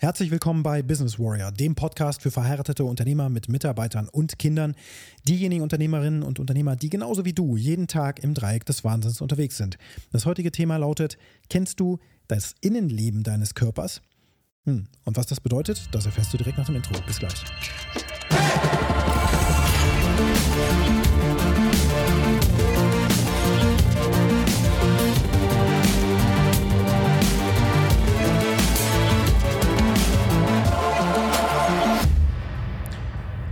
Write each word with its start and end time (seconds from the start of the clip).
Herzlich 0.00 0.30
willkommen 0.30 0.62
bei 0.62 0.80
Business 0.80 1.18
Warrior, 1.18 1.50
dem 1.50 1.74
Podcast 1.74 2.22
für 2.22 2.30
verheiratete 2.30 2.84
Unternehmer 2.84 3.28
mit 3.28 3.48
Mitarbeitern 3.48 4.08
und 4.08 4.38
Kindern, 4.38 4.76
diejenigen 5.26 5.60
Unternehmerinnen 5.64 6.22
und 6.22 6.38
Unternehmer, 6.38 6.76
die 6.76 6.88
genauso 6.88 7.24
wie 7.24 7.32
du 7.32 7.56
jeden 7.56 7.88
Tag 7.88 8.22
im 8.22 8.32
Dreieck 8.32 8.64
des 8.64 8.84
Wahnsinns 8.84 9.20
unterwegs 9.20 9.56
sind. 9.56 9.76
Das 10.12 10.24
heutige 10.24 10.52
Thema 10.52 10.76
lautet, 10.76 11.18
kennst 11.50 11.80
du 11.80 11.98
das 12.28 12.54
Innenleben 12.60 13.24
deines 13.24 13.56
Körpers? 13.56 14.00
Hm. 14.66 14.86
Und 15.04 15.16
was 15.16 15.26
das 15.26 15.40
bedeutet, 15.40 15.88
das 15.90 16.06
erfährst 16.06 16.32
du 16.32 16.36
direkt 16.36 16.58
nach 16.58 16.66
dem 16.66 16.76
Intro. 16.76 16.94
Bis 17.04 17.18
gleich. 17.18 17.42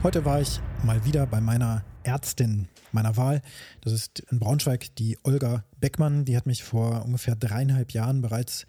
Heute 0.06 0.24
war 0.24 0.40
ich 0.40 0.60
mal 0.84 1.04
wieder 1.04 1.26
bei 1.26 1.40
meiner 1.40 1.84
Ärztin 2.04 2.68
meiner 2.92 3.16
Wahl. 3.16 3.42
Das 3.80 3.92
ist 3.92 4.20
in 4.30 4.38
Braunschweig 4.38 4.94
die 4.94 5.18
Olga 5.24 5.64
Beckmann. 5.80 6.24
Die 6.24 6.36
hat 6.36 6.46
mich 6.46 6.62
vor 6.62 7.04
ungefähr 7.04 7.34
dreieinhalb 7.34 7.90
Jahren 7.90 8.22
bereits 8.22 8.68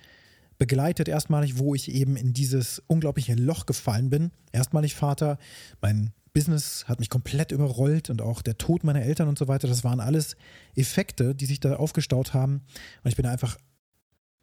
begleitet. 0.58 1.08
Erstmalig, 1.08 1.60
wo 1.60 1.76
ich 1.76 1.92
eben 1.92 2.16
in 2.16 2.34
dieses 2.34 2.82
unglaubliche 2.88 3.36
Loch 3.36 3.68
gefallen 3.68 4.10
bin. 4.10 4.32
Erstmalig 4.52 4.96
Vater. 4.96 5.38
Mein 5.80 6.12
Business 6.34 6.86
hat 6.88 7.00
mich 7.00 7.12
komplett 7.12 7.52
überrollt 7.52 8.10
und 8.10 8.24
auch 8.24 8.42
der 8.42 8.58
Tod 8.58 8.84
meiner 8.84 9.04
Eltern 9.04 9.28
und 9.28 9.38
so 9.38 9.48
weiter. 9.48 9.68
Das 9.68 9.84
waren 9.84 10.00
alles 10.00 10.38
Effekte, 10.74 11.36
die 11.36 11.46
sich 11.46 11.60
da 11.60 11.76
aufgestaut 11.76 12.34
haben. 12.34 12.64
Und 13.04 13.10
ich 13.12 13.16
bin 13.16 13.28
einfach 13.28 13.60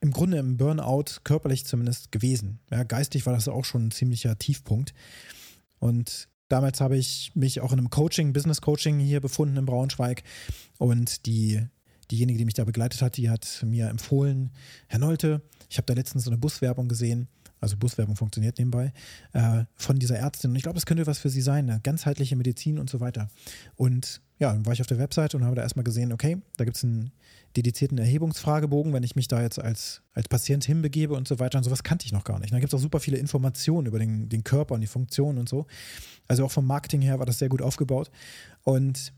im 0.01 0.13
Grunde 0.13 0.39
im 0.39 0.59
Burnout, 0.59 1.23
körperlich 1.25 1.67
zumindest, 1.67 2.13
gewesen. 2.13 2.61
Ja, 2.71 2.85
geistig 2.85 3.27
war 3.27 3.35
das 3.35 3.49
auch 3.49 3.65
schon 3.65 3.89
ein 3.89 3.91
ziemlicher 3.91 4.39
Tiefpunkt. 4.39 4.95
Und 5.81 6.29
Damals 6.49 6.81
habe 6.81 6.97
ich 6.97 7.33
mich 7.35 7.61
auch 7.61 7.73
in 7.73 7.79
einem 7.79 7.91
Coaching, 7.91 8.33
Business 8.33 8.61
Coaching 8.61 8.99
hier 8.99 9.21
befunden 9.21 9.57
in 9.57 9.67
Braunschweig 9.67 10.23
und 10.79 11.27
die 11.27 11.63
diejenige, 12.11 12.39
die 12.39 12.45
mich 12.45 12.55
da 12.55 12.65
begleitet 12.65 13.03
hat, 13.03 13.17
die 13.17 13.31
hat 13.31 13.65
mir 13.67 13.89
empfohlen, 13.89 14.51
Herr 14.89 14.99
Nolte, 14.99 15.43
ich 15.71 15.79
habe 15.79 15.87
da 15.87 15.95
letztens 15.95 16.25
so 16.25 16.31
eine 16.31 16.39
Buswerbung 16.39 16.87
gesehen, 16.89 17.29
also 17.61 17.77
Buswerbung 17.79 18.15
funktioniert 18.15 18.59
nebenbei, 18.59 18.93
äh, 19.33 19.65
von 19.75 19.99
dieser 19.99 20.19
Ärztin. 20.19 20.51
Und 20.51 20.57
ich 20.57 20.63
glaube, 20.63 20.79
es 20.79 20.85
könnte 20.85 21.07
was 21.07 21.19
für 21.19 21.31
sie 21.31 21.41
sein, 21.41 21.71
eine 21.71 21.81
ganzheitliche 21.81 22.37
Medizin 22.37 22.79
und 22.79 22.91
so 22.91 23.01
weiter. 23.01 23.29
Und 23.75 24.21
ja, 24.39 24.53
dann 24.53 24.67
war 24.67 24.73
ich 24.73 24.81
auf 24.81 24.87
der 24.87 24.99
Webseite 24.99 25.37
und 25.37 25.45
habe 25.45 25.57
da 25.57 25.63
erstmal 25.63 25.85
gesehen, 25.85 26.13
okay, 26.13 26.39
da 26.57 26.65
gibt 26.65 26.77
es 26.77 26.85
einen 26.85 27.13
dedizierten 27.57 27.99
Erhebungsfragebogen, 27.99 28.93
wenn 28.93 29.05
ich 29.05 29.15
mich 29.15 29.29
da 29.29 29.41
jetzt 29.41 29.61
als, 29.61 30.03
als 30.13 30.29
Patient 30.29 30.65
hinbegebe 30.65 31.15
und 31.15 31.29
so 31.29 31.39
weiter. 31.39 31.59
Und 31.59 31.65
sowas 31.65 31.85
kannte 31.85 32.05
ich 32.05 32.13
noch 32.13 32.25
gar 32.25 32.41
nicht. 32.41 32.53
Da 32.53 32.59
gibt 32.59 32.73
es 32.73 32.77
auch 32.77 32.83
super 32.83 32.99
viele 32.99 33.17
Informationen 33.17 33.87
über 33.87 33.99
den, 33.99 34.29
den 34.29 34.43
Körper 34.43 34.75
und 34.75 34.81
die 34.81 34.89
Funktionen 34.89 35.39
und 35.39 35.49
so. 35.49 35.67
Also 36.27 36.45
auch 36.45 36.51
vom 36.51 36.67
Marketing 36.67 37.01
her 37.01 37.19
war 37.21 37.27
das 37.27 37.39
sehr 37.39 37.49
gut 37.49 37.63
aufgebaut. 37.63 38.11
Und 38.65 39.13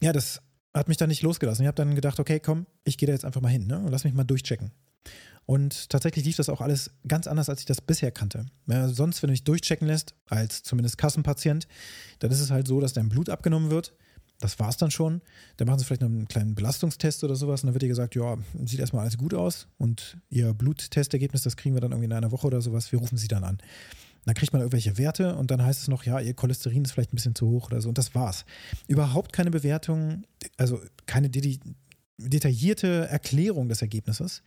ja, 0.00 0.12
das 0.12 0.42
hat 0.74 0.88
mich 0.88 0.96
dann 0.96 1.08
nicht 1.08 1.22
losgelassen. 1.22 1.62
Ich 1.62 1.68
habe 1.68 1.76
dann 1.76 1.94
gedacht, 1.94 2.18
okay, 2.18 2.40
komm, 2.40 2.66
ich 2.84 2.98
gehe 2.98 3.06
da 3.06 3.12
jetzt 3.12 3.24
einfach 3.24 3.40
mal 3.40 3.48
hin 3.48 3.66
ne? 3.66 3.78
und 3.78 3.88
lass 3.88 4.04
mich 4.04 4.14
mal 4.14 4.24
durchchecken. 4.24 4.72
Und 5.46 5.88
tatsächlich 5.88 6.26
lief 6.26 6.36
das 6.36 6.50
auch 6.50 6.60
alles 6.60 6.90
ganz 7.06 7.26
anders, 7.26 7.48
als 7.48 7.60
ich 7.60 7.66
das 7.66 7.80
bisher 7.80 8.10
kannte. 8.10 8.44
Ja, 8.66 8.88
sonst, 8.88 9.22
wenn 9.22 9.28
du 9.28 9.32
dich 9.32 9.44
durchchecken 9.44 9.88
lässt, 9.88 10.14
als 10.26 10.62
zumindest 10.62 10.98
Kassenpatient, 10.98 11.66
dann 12.18 12.30
ist 12.30 12.40
es 12.40 12.50
halt 12.50 12.68
so, 12.68 12.80
dass 12.80 12.92
dein 12.92 13.08
Blut 13.08 13.30
abgenommen 13.30 13.70
wird. 13.70 13.94
Das 14.40 14.58
war's 14.60 14.76
dann 14.76 14.90
schon. 14.90 15.20
Dann 15.56 15.66
machen 15.66 15.80
sie 15.80 15.84
vielleicht 15.84 16.02
noch 16.02 16.08
einen 16.08 16.28
kleinen 16.28 16.54
Belastungstest 16.54 17.24
oder 17.24 17.34
sowas 17.34 17.62
und 17.62 17.68
dann 17.68 17.74
wird 17.74 17.82
dir 17.82 17.88
gesagt, 17.88 18.14
ja, 18.14 18.36
sieht 18.64 18.78
erstmal 18.78 19.02
alles 19.02 19.18
gut 19.18 19.34
aus 19.34 19.66
und 19.78 20.16
ihr 20.30 20.54
Bluttestergebnis, 20.54 21.42
das 21.42 21.56
kriegen 21.56 21.74
wir 21.74 21.80
dann 21.80 21.90
irgendwie 21.90 22.06
in 22.06 22.12
einer 22.12 22.30
Woche 22.30 22.46
oder 22.46 22.60
sowas. 22.60 22.92
Wir 22.92 23.00
rufen 23.00 23.18
sie 23.18 23.28
dann 23.28 23.42
an. 23.42 23.58
Dann 24.24 24.34
kriegt 24.34 24.52
man 24.52 24.60
irgendwelche 24.60 24.98
Werte 24.98 25.36
und 25.36 25.50
dann 25.50 25.64
heißt 25.64 25.82
es 25.82 25.88
noch, 25.88 26.04
ja, 26.04 26.20
ihr 26.20 26.34
Cholesterin 26.34 26.84
ist 26.84 26.92
vielleicht 26.92 27.12
ein 27.12 27.16
bisschen 27.16 27.34
zu 27.34 27.48
hoch 27.48 27.68
oder 27.68 27.80
so. 27.80 27.88
Und 27.88 27.98
das 27.98 28.14
war's. 28.14 28.44
Überhaupt 28.86 29.32
keine 29.32 29.50
Bewertung, 29.50 30.24
also 30.56 30.80
keine 31.06 31.30
detaillierte 32.18 33.08
Erklärung 33.08 33.68
des 33.68 33.80
Ergebnisses. 33.80 34.42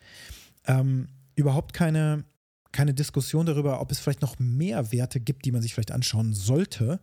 Ähm, 0.68 1.08
überhaupt 1.36 1.74
keine, 1.74 2.24
keine 2.72 2.94
Diskussion 2.94 3.46
darüber, 3.46 3.82
ob 3.82 3.92
es 3.92 4.00
vielleicht 4.00 4.22
noch 4.22 4.38
mehr 4.40 4.92
Werte 4.92 5.20
gibt, 5.20 5.46
die 5.46 5.52
man 5.52 5.62
sich 5.62 5.74
vielleicht 5.74 5.92
anschauen 5.92 6.34
sollte. 6.34 7.00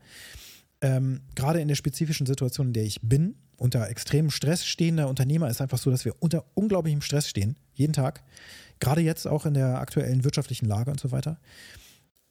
Ähm, 0.81 1.23
gerade 1.35 1.61
in 1.61 1.69
der 1.69 1.75
spezifischen 1.75 2.27
Situation, 2.27 2.69
in 2.69 2.73
der 2.73 2.85
ich 2.85 3.01
bin, 3.03 3.37
unter 3.57 3.89
extremem 3.89 4.31
Stress 4.31 4.65
stehender 4.65 5.09
Unternehmer, 5.09 5.51
ist 5.51 5.61
einfach 5.61 5.79
so, 5.79 5.91
dass 5.91 6.05
wir 6.05 6.15
unter 6.21 6.45
unglaublichem 6.55 7.01
Stress 7.01 7.29
stehen, 7.29 7.57
jeden 7.75 7.93
Tag. 7.93 8.23
Gerade 8.79 9.01
jetzt 9.01 9.27
auch 9.27 9.47
in 9.47 9.55
der 9.55 9.81
aktuellen 9.81 10.23
wirtschaftlichen 10.23 10.67
Lage 10.67 10.91
und 10.91 11.01
so 11.01 11.11
weiter 11.11 11.41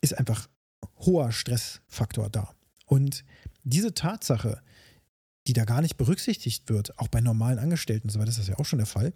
ist 0.02 0.18
einfach 0.18 0.48
hoher 1.00 1.32
Stressfaktor 1.32 2.30
da. 2.30 2.54
Und 2.86 3.26
diese 3.64 3.94
Tatsache, 3.94 4.62
die 5.48 5.54
da 5.54 5.66
gar 5.66 5.82
nicht 5.82 5.98
berücksichtigt 5.98 6.70
wird, 6.70 6.98
auch 7.00 7.08
bei 7.08 7.20
normalen 7.20 7.60
Angestellten 7.60 8.08
und 8.08 8.12
so 8.12 8.20
weiter, 8.20 8.30
ist 8.30 8.40
das 8.40 8.48
ja 8.48 8.58
auch 8.60 8.66
schon 8.66 8.80
der 8.80 8.86
Fall. 8.86 9.14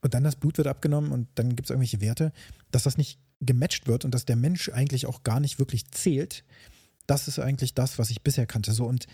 Und 0.00 0.14
dann 0.14 0.24
das 0.24 0.36
Blut 0.36 0.58
wird 0.58 0.66
abgenommen 0.66 1.12
und 1.12 1.28
dann 1.34 1.56
gibt 1.56 1.66
es 1.66 1.70
irgendwelche 1.70 2.00
Werte, 2.00 2.32
dass 2.70 2.82
das 2.82 2.98
nicht 2.98 3.18
gematcht 3.40 3.86
wird 3.86 4.04
und 4.04 4.14
dass 4.14 4.24
der 4.24 4.36
Mensch 4.36 4.68
eigentlich 4.68 5.06
auch 5.06 5.22
gar 5.22 5.40
nicht 5.40 5.58
wirklich 5.58 5.90
zählt. 5.90 6.44
Das 7.06 7.28
ist 7.28 7.38
eigentlich 7.38 7.74
das, 7.74 7.98
was 7.98 8.10
ich 8.10 8.22
bisher 8.22 8.46
kannte. 8.46 8.72
So 8.72 8.86
und 8.86 9.06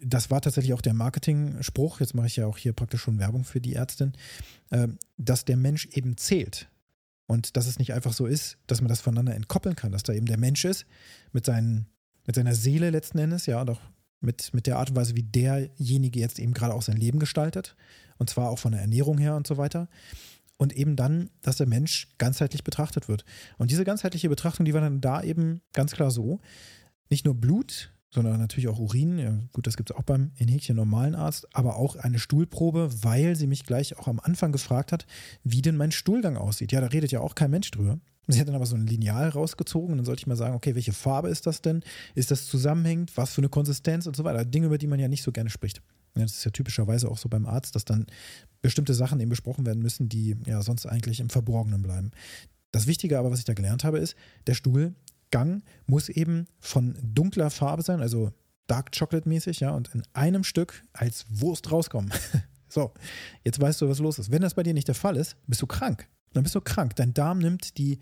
das 0.00 0.30
war 0.30 0.40
tatsächlich 0.40 0.72
auch 0.74 0.82
der 0.82 0.94
Marketing-Spruch. 0.94 2.00
Jetzt 2.00 2.14
mache 2.14 2.26
ich 2.26 2.36
ja 2.36 2.46
auch 2.46 2.58
hier 2.58 2.72
praktisch 2.72 3.02
schon 3.02 3.18
Werbung 3.18 3.44
für 3.44 3.60
die 3.60 3.74
Ärztin, 3.74 4.12
äh, 4.70 4.88
dass 5.16 5.44
der 5.44 5.56
Mensch 5.56 5.86
eben 5.92 6.16
zählt. 6.16 6.68
Und 7.26 7.56
dass 7.56 7.66
es 7.66 7.78
nicht 7.78 7.94
einfach 7.94 8.12
so 8.12 8.26
ist, 8.26 8.58
dass 8.66 8.80
man 8.80 8.88
das 8.88 9.00
voneinander 9.00 9.34
entkoppeln 9.34 9.76
kann, 9.76 9.92
dass 9.92 10.02
da 10.02 10.12
eben 10.12 10.26
der 10.26 10.38
Mensch 10.38 10.64
ist 10.64 10.84
mit, 11.32 11.46
seinen, 11.46 11.86
mit 12.26 12.36
seiner 12.36 12.54
Seele 12.54 12.90
letzten 12.90 13.18
Endes, 13.18 13.46
ja, 13.46 13.62
und 13.62 13.70
auch 13.70 13.80
mit, 14.20 14.52
mit 14.52 14.66
der 14.66 14.78
Art 14.78 14.90
und 14.90 14.96
Weise, 14.96 15.16
wie 15.16 15.22
derjenige 15.22 16.20
jetzt 16.20 16.38
eben 16.38 16.52
gerade 16.52 16.74
auch 16.74 16.82
sein 16.82 16.96
Leben 16.96 17.18
gestaltet. 17.18 17.76
Und 18.18 18.30
zwar 18.30 18.50
auch 18.50 18.58
von 18.58 18.72
der 18.72 18.82
Ernährung 18.82 19.18
her 19.18 19.36
und 19.36 19.46
so 19.46 19.56
weiter. 19.56 19.88
Und 20.56 20.74
eben 20.74 20.96
dann, 20.96 21.30
dass 21.42 21.56
der 21.56 21.66
Mensch 21.66 22.08
ganzheitlich 22.18 22.62
betrachtet 22.62 23.08
wird. 23.08 23.24
Und 23.58 23.70
diese 23.70 23.84
ganzheitliche 23.84 24.28
Betrachtung, 24.28 24.64
die 24.64 24.74
war 24.74 24.80
dann 24.80 25.00
da 25.00 25.22
eben 25.22 25.62
ganz 25.72 25.92
klar 25.92 26.10
so, 26.10 26.40
nicht 27.14 27.24
nur 27.24 27.36
Blut, 27.36 27.92
sondern 28.10 28.38
natürlich 28.38 28.66
auch 28.66 28.80
Urin. 28.80 29.18
Ja, 29.18 29.38
gut, 29.52 29.68
das 29.68 29.76
gibt 29.76 29.90
es 29.90 29.96
auch 29.96 30.02
beim 30.02 30.32
in 30.36 30.48
Häkchen 30.48 30.74
normalen 30.74 31.14
Arzt, 31.14 31.46
aber 31.54 31.76
auch 31.76 31.94
eine 31.94 32.18
Stuhlprobe, 32.18 32.90
weil 33.02 33.36
sie 33.36 33.46
mich 33.46 33.64
gleich 33.64 33.96
auch 33.96 34.08
am 34.08 34.18
Anfang 34.18 34.50
gefragt 34.50 34.90
hat, 34.90 35.06
wie 35.44 35.62
denn 35.62 35.76
mein 35.76 35.92
Stuhlgang 35.92 36.36
aussieht. 36.36 36.72
Ja, 36.72 36.80
da 36.80 36.88
redet 36.88 37.12
ja 37.12 37.20
auch 37.20 37.36
kein 37.36 37.52
Mensch 37.52 37.70
drüber. 37.70 38.00
Sie 38.26 38.40
hat 38.40 38.48
dann 38.48 38.56
aber 38.56 38.66
so 38.66 38.74
ein 38.74 38.86
Lineal 38.86 39.28
rausgezogen 39.28 39.92
und 39.92 39.98
dann 39.98 40.06
sollte 40.06 40.20
ich 40.20 40.26
mal 40.26 40.34
sagen, 40.34 40.56
okay, 40.56 40.74
welche 40.74 40.92
Farbe 40.92 41.28
ist 41.28 41.46
das 41.46 41.62
denn? 41.62 41.84
Ist 42.16 42.32
das 42.32 42.46
zusammenhängend? 42.46 43.16
Was 43.16 43.32
für 43.32 43.42
eine 43.42 43.48
Konsistenz 43.48 44.06
und 44.06 44.16
so 44.16 44.24
weiter? 44.24 44.44
Dinge, 44.44 44.66
über 44.66 44.78
die 44.78 44.86
man 44.88 44.98
ja 44.98 45.08
nicht 45.08 45.22
so 45.22 45.30
gerne 45.30 45.50
spricht. 45.50 45.82
Ja, 46.16 46.22
das 46.22 46.38
ist 46.38 46.44
ja 46.44 46.50
typischerweise 46.50 47.08
auch 47.08 47.18
so 47.18 47.28
beim 47.28 47.46
Arzt, 47.46 47.74
dass 47.76 47.84
dann 47.84 48.06
bestimmte 48.62 48.94
Sachen 48.94 49.20
eben 49.20 49.28
besprochen 49.28 49.66
werden 49.66 49.82
müssen, 49.82 50.08
die 50.08 50.36
ja 50.46 50.62
sonst 50.62 50.86
eigentlich 50.86 51.20
im 51.20 51.28
Verborgenen 51.28 51.82
bleiben. 51.82 52.12
Das 52.74 52.86
Wichtige 52.86 53.18
aber, 53.18 53.30
was 53.30 53.38
ich 53.38 53.44
da 53.44 53.54
gelernt 53.54 53.84
habe, 53.84 53.98
ist, 53.98 54.16
der 54.46 54.54
Stuhl 54.54 54.94
Gang 55.34 55.64
muss 55.88 56.08
eben 56.08 56.46
von 56.60 56.96
dunkler 57.02 57.50
Farbe 57.50 57.82
sein, 57.82 58.00
also 58.00 58.30
Dark 58.68 58.96
Chocolate 58.96 59.28
mäßig, 59.28 59.58
ja, 59.58 59.70
und 59.70 59.92
in 59.92 60.04
einem 60.12 60.44
Stück 60.44 60.84
als 60.92 61.26
Wurst 61.28 61.72
rauskommen. 61.72 62.12
so, 62.68 62.94
jetzt 63.42 63.60
weißt 63.60 63.80
du, 63.80 63.88
was 63.88 63.98
los 63.98 64.20
ist. 64.20 64.30
Wenn 64.30 64.42
das 64.42 64.54
bei 64.54 64.62
dir 64.62 64.74
nicht 64.74 64.86
der 64.86 64.94
Fall 64.94 65.16
ist, 65.16 65.36
bist 65.48 65.60
du 65.60 65.66
krank. 65.66 66.08
Dann 66.34 66.44
bist 66.44 66.54
du 66.54 66.60
krank. 66.60 66.94
Dein 66.94 67.14
Darm 67.14 67.40
nimmt 67.40 67.78
die, 67.78 67.98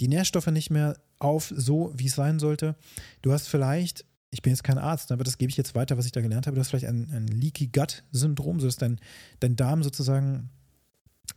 die 0.00 0.08
Nährstoffe 0.08 0.48
nicht 0.48 0.70
mehr 0.70 0.98
auf, 1.20 1.52
so 1.56 1.92
wie 1.94 2.06
es 2.06 2.16
sein 2.16 2.40
sollte. 2.40 2.74
Du 3.22 3.32
hast 3.32 3.46
vielleicht, 3.46 4.04
ich 4.32 4.42
bin 4.42 4.52
jetzt 4.52 4.64
kein 4.64 4.78
Arzt, 4.78 5.12
aber 5.12 5.22
das 5.22 5.38
gebe 5.38 5.50
ich 5.50 5.56
jetzt 5.56 5.76
weiter, 5.76 5.96
was 5.96 6.06
ich 6.06 6.12
da 6.12 6.22
gelernt 6.22 6.48
habe, 6.48 6.56
du 6.56 6.60
hast 6.60 6.70
vielleicht 6.70 6.86
ein, 6.86 7.08
ein 7.12 7.28
Leaky 7.28 7.68
Gut-Syndrom, 7.68 8.58
sodass 8.58 8.78
dein, 8.78 8.98
dein 9.38 9.54
Darm 9.54 9.84
sozusagen 9.84 10.50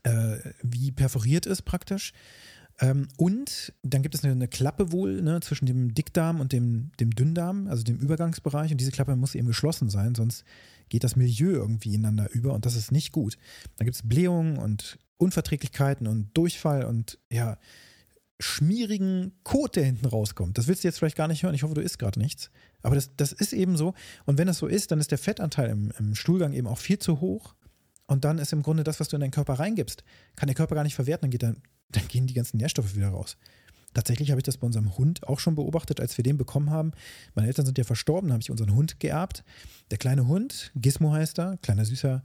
äh, 0.02 0.38
wie 0.64 0.92
perforiert 0.92 1.46
ist 1.46 1.62
praktisch. 1.62 2.12
Ähm, 2.79 3.07
und 3.17 3.73
dann 3.83 4.03
gibt 4.03 4.15
es 4.15 4.23
eine, 4.23 4.33
eine 4.33 4.47
Klappe 4.47 4.91
wohl 4.91 5.21
ne, 5.21 5.39
zwischen 5.41 5.65
dem 5.65 5.94
Dickdarm 5.94 6.39
und 6.39 6.53
dem, 6.53 6.91
dem 7.00 7.12
Dünndarm, 7.12 7.68
also 7.68 7.83
dem 7.83 7.97
Übergangsbereich. 7.97 8.71
Und 8.71 8.79
diese 8.79 8.91
Klappe 8.91 9.15
muss 9.15 9.35
eben 9.35 9.47
geschlossen 9.47 9.89
sein, 9.89 10.15
sonst 10.15 10.44
geht 10.89 11.03
das 11.03 11.15
Milieu 11.15 11.51
irgendwie 11.51 11.94
ineinander 11.94 12.31
über 12.31 12.53
und 12.53 12.65
das 12.65 12.75
ist 12.75 12.91
nicht 12.91 13.12
gut. 13.12 13.38
Dann 13.77 13.85
gibt 13.85 13.95
es 13.95 14.07
Blähungen 14.07 14.57
und 14.57 14.97
Unverträglichkeiten 15.18 16.07
und 16.07 16.29
Durchfall 16.38 16.85
und 16.85 17.19
ja, 17.31 17.57
schmierigen 18.39 19.33
Kot, 19.44 19.75
der 19.75 19.85
hinten 19.85 20.06
rauskommt. 20.06 20.57
Das 20.57 20.68
willst 20.68 20.83
du 20.83 20.88
jetzt 20.88 21.00
vielleicht 21.00 21.18
gar 21.18 21.27
nicht 21.27 21.44
hören. 21.44 21.56
Ich 21.56 21.63
hoffe, 21.63 21.73
du 21.73 21.81
isst 21.81 21.97
gerade 21.97 22.19
nichts. 22.19 22.51
Aber 22.83 22.95
das, 22.95 23.15
das 23.18 23.31
ist 23.31 23.53
eben 23.53 23.77
so. 23.77 23.95
Und 24.25 24.38
wenn 24.38 24.47
das 24.47 24.59
so 24.59 24.68
ist, 24.68 24.91
dann 24.91 25.00
ist 25.00 25.09
der 25.09 25.18
Fettanteil 25.18 25.69
im, 25.71 25.91
im 25.97 26.13
Stuhlgang 26.13 26.53
eben 26.53 26.68
auch 26.68 26.77
viel 26.77 27.00
zu 27.00 27.19
hoch. 27.19 27.56
Und 28.06 28.23
dann 28.23 28.38
ist 28.38 28.53
im 28.53 28.62
Grunde 28.62 28.83
das, 28.83 29.00
was 29.00 29.09
du 29.09 29.18
in 29.18 29.21
deinen 29.21 29.31
Körper 29.31 29.56
reingibst, 29.56 30.03
kann 30.35 30.47
der 30.47 30.56
Körper 30.56 30.75
gar 30.75 30.83
nicht 30.83 30.95
verwerten. 30.95 31.23
Dann 31.23 31.31
geht 31.31 31.44
dann 31.44 31.62
dann 31.92 32.07
gehen 32.07 32.28
die 32.28 32.34
ganzen 32.34 32.57
Nährstoffe 32.57 32.95
wieder 32.95 33.10
raus. 33.10 33.38
Tatsächlich 33.94 34.30
habe 34.31 34.39
ich 34.39 34.45
das 34.45 34.57
bei 34.57 34.68
unserem 34.68 34.98
Hund 34.98 35.28
auch 35.28 35.39
schon 35.39 35.56
beobachtet, 35.56 36.00
als 36.00 36.18
wir 36.18 36.24
den 36.24 36.38
bekommen 36.38 36.69
haben. 36.69 36.92
Meine 37.36 37.48
Eltern 37.48 37.66
sind 37.66 37.78
ja 37.78 37.84
verstorben, 37.84 38.31
habe 38.31 38.42
ich 38.42 38.51
unseren 38.51 38.75
Hund 38.75 39.00
geerbt. 39.00 39.44
Der 39.92 39.98
kleine 39.98 40.28
Hund, 40.28 40.72
Gizmo 40.75 41.12
heißt 41.12 41.39
er, 41.39 41.57
kleiner 41.57 41.86
süßer 41.86 42.24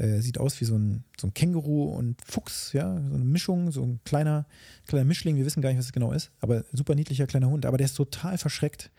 Äh, 0.00 0.22
sieht 0.22 0.38
aus 0.38 0.58
wie 0.62 0.64
so 0.64 0.76
ein, 0.76 1.04
so 1.20 1.26
ein 1.26 1.34
Känguru 1.34 1.94
und 1.94 2.16
Fuchs, 2.24 2.72
ja, 2.72 2.94
so 3.10 3.14
eine 3.16 3.24
Mischung, 3.24 3.70
so 3.70 3.82
ein 3.82 4.00
kleiner, 4.04 4.46
kleiner 4.86 5.04
Mischling. 5.04 5.36
Wir 5.36 5.44
wissen 5.44 5.60
gar 5.60 5.68
nicht, 5.68 5.78
was 5.78 5.86
es 5.86 5.92
genau 5.92 6.12
ist, 6.12 6.30
aber 6.40 6.64
super 6.72 6.94
niedlicher 6.94 7.26
kleiner 7.26 7.50
Hund. 7.50 7.66
Aber 7.66 7.76
der 7.76 7.84
ist 7.84 7.96
total 7.96 8.38
verschreckt. 8.38 8.90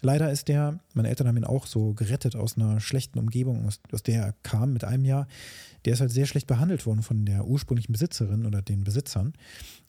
Leider 0.00 0.30
ist 0.30 0.48
der, 0.48 0.78
meine 0.94 1.08
Eltern 1.08 1.26
haben 1.26 1.36
ihn 1.36 1.44
auch 1.44 1.66
so 1.66 1.92
gerettet 1.94 2.36
aus 2.36 2.56
einer 2.56 2.80
schlechten 2.80 3.18
Umgebung, 3.18 3.66
aus, 3.66 3.80
aus 3.92 4.02
der 4.02 4.22
er 4.22 4.34
kam 4.42 4.72
mit 4.72 4.84
einem 4.84 5.04
Jahr. 5.04 5.26
Der 5.84 5.94
ist 5.94 6.00
halt 6.00 6.12
sehr 6.12 6.26
schlecht 6.26 6.46
behandelt 6.46 6.86
worden 6.86 7.02
von 7.02 7.24
der 7.24 7.46
ursprünglichen 7.46 7.92
Besitzerin 7.92 8.46
oder 8.46 8.62
den 8.62 8.84
Besitzern. 8.84 9.32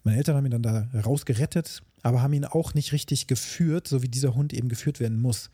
Meine 0.04 0.18
Eltern 0.18 0.36
haben 0.36 0.46
ihn 0.46 0.52
dann 0.52 0.64
da 0.64 0.88
rausgerettet, 1.06 1.84
aber 2.04 2.22
haben 2.22 2.34
ihn 2.34 2.46
auch 2.46 2.74
nicht 2.74 2.92
richtig 2.92 3.28
geführt, 3.28 3.88
so 3.88 4.02
wie 4.02 4.08
dieser 4.08 4.36
Hund 4.36 4.54
eben 4.54 4.70
geführt 4.70 5.00
werden 5.00 5.20
muss. 5.20 5.50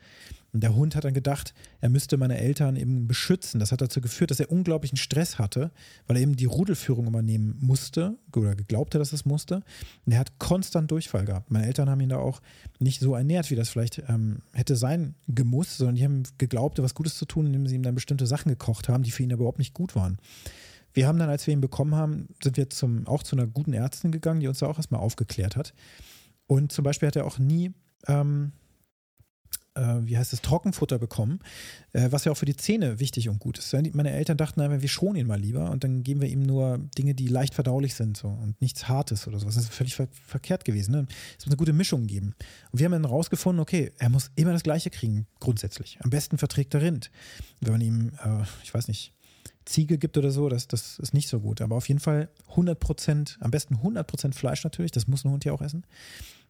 Und 0.56 0.62
der 0.62 0.74
Hund 0.74 0.96
hat 0.96 1.04
dann 1.04 1.12
gedacht, 1.12 1.52
er 1.82 1.90
müsste 1.90 2.16
meine 2.16 2.38
Eltern 2.38 2.76
eben 2.76 3.06
beschützen. 3.06 3.60
Das 3.60 3.72
hat 3.72 3.82
dazu 3.82 4.00
geführt, 4.00 4.30
dass 4.30 4.40
er 4.40 4.50
unglaublichen 4.50 4.96
Stress 4.96 5.38
hatte, 5.38 5.70
weil 6.06 6.16
er 6.16 6.22
eben 6.22 6.34
die 6.34 6.46
Rudelführung 6.46 7.06
übernehmen 7.06 7.58
musste 7.60 8.16
oder 8.34 8.54
geglaubte, 8.54 8.98
dass 8.98 9.12
es 9.12 9.26
musste. 9.26 9.56
Und 10.06 10.12
er 10.12 10.18
hat 10.18 10.38
konstant 10.38 10.90
Durchfall 10.90 11.26
gehabt. 11.26 11.50
Meine 11.50 11.66
Eltern 11.66 11.90
haben 11.90 12.00
ihn 12.00 12.08
da 12.08 12.16
auch 12.16 12.40
nicht 12.78 13.00
so 13.00 13.14
ernährt, 13.14 13.50
wie 13.50 13.54
das 13.54 13.68
vielleicht 13.68 14.02
ähm, 14.08 14.38
hätte 14.56 14.76
sein 14.76 15.14
gemusst, 15.28 15.76
sondern 15.76 15.96
die 15.96 16.04
haben 16.04 16.22
geglaubt, 16.38 16.82
was 16.82 16.94
Gutes 16.94 17.16
zu 17.16 17.26
tun, 17.26 17.46
indem 17.46 17.66
sie 17.66 17.74
ihm 17.74 17.82
dann 17.82 17.94
bestimmte 17.94 18.26
Sachen 18.26 18.48
gekocht 18.48 18.88
haben, 18.88 19.02
die 19.02 19.10
für 19.10 19.22
ihn 19.22 19.30
überhaupt 19.30 19.58
nicht 19.58 19.74
gut 19.74 19.94
waren. 19.94 20.18
Wir 20.94 21.06
haben 21.06 21.18
dann, 21.18 21.28
als 21.28 21.46
wir 21.46 21.52
ihn 21.52 21.60
bekommen 21.60 21.94
haben, 21.94 22.28
sind 22.42 22.56
wir 22.56 22.70
zum, 22.70 23.06
auch 23.06 23.22
zu 23.22 23.36
einer 23.36 23.46
guten 23.46 23.74
Ärztin 23.74 24.12
gegangen, 24.12 24.40
die 24.40 24.48
uns 24.48 24.60
da 24.60 24.66
auch 24.66 24.78
erstmal 24.78 25.00
aufgeklärt 25.00 25.56
hat. 25.56 25.74
Und 26.46 26.72
zum 26.72 26.84
Beispiel 26.84 27.08
hat 27.08 27.16
er 27.16 27.26
auch 27.26 27.38
nie 27.38 27.72
ähm, 28.06 28.52
äh, 29.76 30.06
wie 30.06 30.16
heißt 30.18 30.32
es, 30.32 30.40
Trockenfutter 30.42 30.98
bekommen, 30.98 31.40
äh, 31.92 32.08
was 32.10 32.24
ja 32.24 32.32
auch 32.32 32.36
für 32.36 32.46
die 32.46 32.56
Zähne 32.56 32.98
wichtig 32.98 33.28
und 33.28 33.38
gut 33.38 33.58
ist. 33.58 33.74
Meine 33.92 34.10
Eltern 34.10 34.36
dachten 34.36 34.60
einfach, 34.60 34.80
wir 34.80 34.88
schonen 34.88 35.16
ihn 35.16 35.26
mal 35.26 35.40
lieber 35.40 35.70
und 35.70 35.84
dann 35.84 36.02
geben 36.02 36.20
wir 36.20 36.28
ihm 36.28 36.42
nur 36.42 36.78
Dinge, 36.98 37.14
die 37.14 37.28
leicht 37.28 37.54
verdaulich 37.54 37.94
sind 37.94 38.16
so, 38.16 38.28
und 38.28 38.60
nichts 38.60 38.88
Hartes 38.88 39.26
oder 39.28 39.38
sowas. 39.38 39.54
Das 39.54 39.64
ist 39.64 39.74
völlig 39.74 39.94
ver 39.94 40.08
verkehrt 40.26 40.64
gewesen. 40.64 40.92
Ne? 40.92 41.06
Es 41.38 41.46
muss 41.46 41.52
eine 41.52 41.56
gute 41.56 41.72
Mischung 41.72 42.06
geben. 42.06 42.34
Und 42.72 42.78
wir 42.78 42.86
haben 42.86 42.92
dann 42.92 43.04
rausgefunden, 43.04 43.60
okay, 43.60 43.92
er 43.98 44.08
muss 44.08 44.30
immer 44.34 44.52
das 44.52 44.62
Gleiche 44.62 44.90
kriegen, 44.90 45.26
grundsätzlich. 45.40 45.98
Am 46.02 46.10
besten 46.10 46.38
verträgt 46.38 46.74
der 46.74 46.82
Rind. 46.82 47.10
Wenn 47.60 47.72
man 47.72 47.80
ihm, 47.80 48.12
äh, 48.24 48.42
ich 48.62 48.72
weiß 48.72 48.88
nicht, 48.88 49.12
Ziege 49.64 49.98
gibt 49.98 50.16
oder 50.16 50.30
so, 50.30 50.48
das, 50.48 50.68
das 50.68 50.98
ist 50.98 51.12
nicht 51.12 51.28
so 51.28 51.40
gut. 51.40 51.60
Aber 51.60 51.76
auf 51.76 51.88
jeden 51.88 52.00
Fall 52.00 52.28
100 52.50 52.78
Prozent, 52.78 53.36
am 53.40 53.50
besten 53.50 53.74
100 53.74 54.06
Prozent 54.06 54.34
Fleisch 54.34 54.62
natürlich, 54.64 54.92
das 54.92 55.08
muss 55.08 55.24
ein 55.24 55.30
Hund 55.30 55.44
ja 55.44 55.52
auch 55.52 55.60
essen 55.60 55.84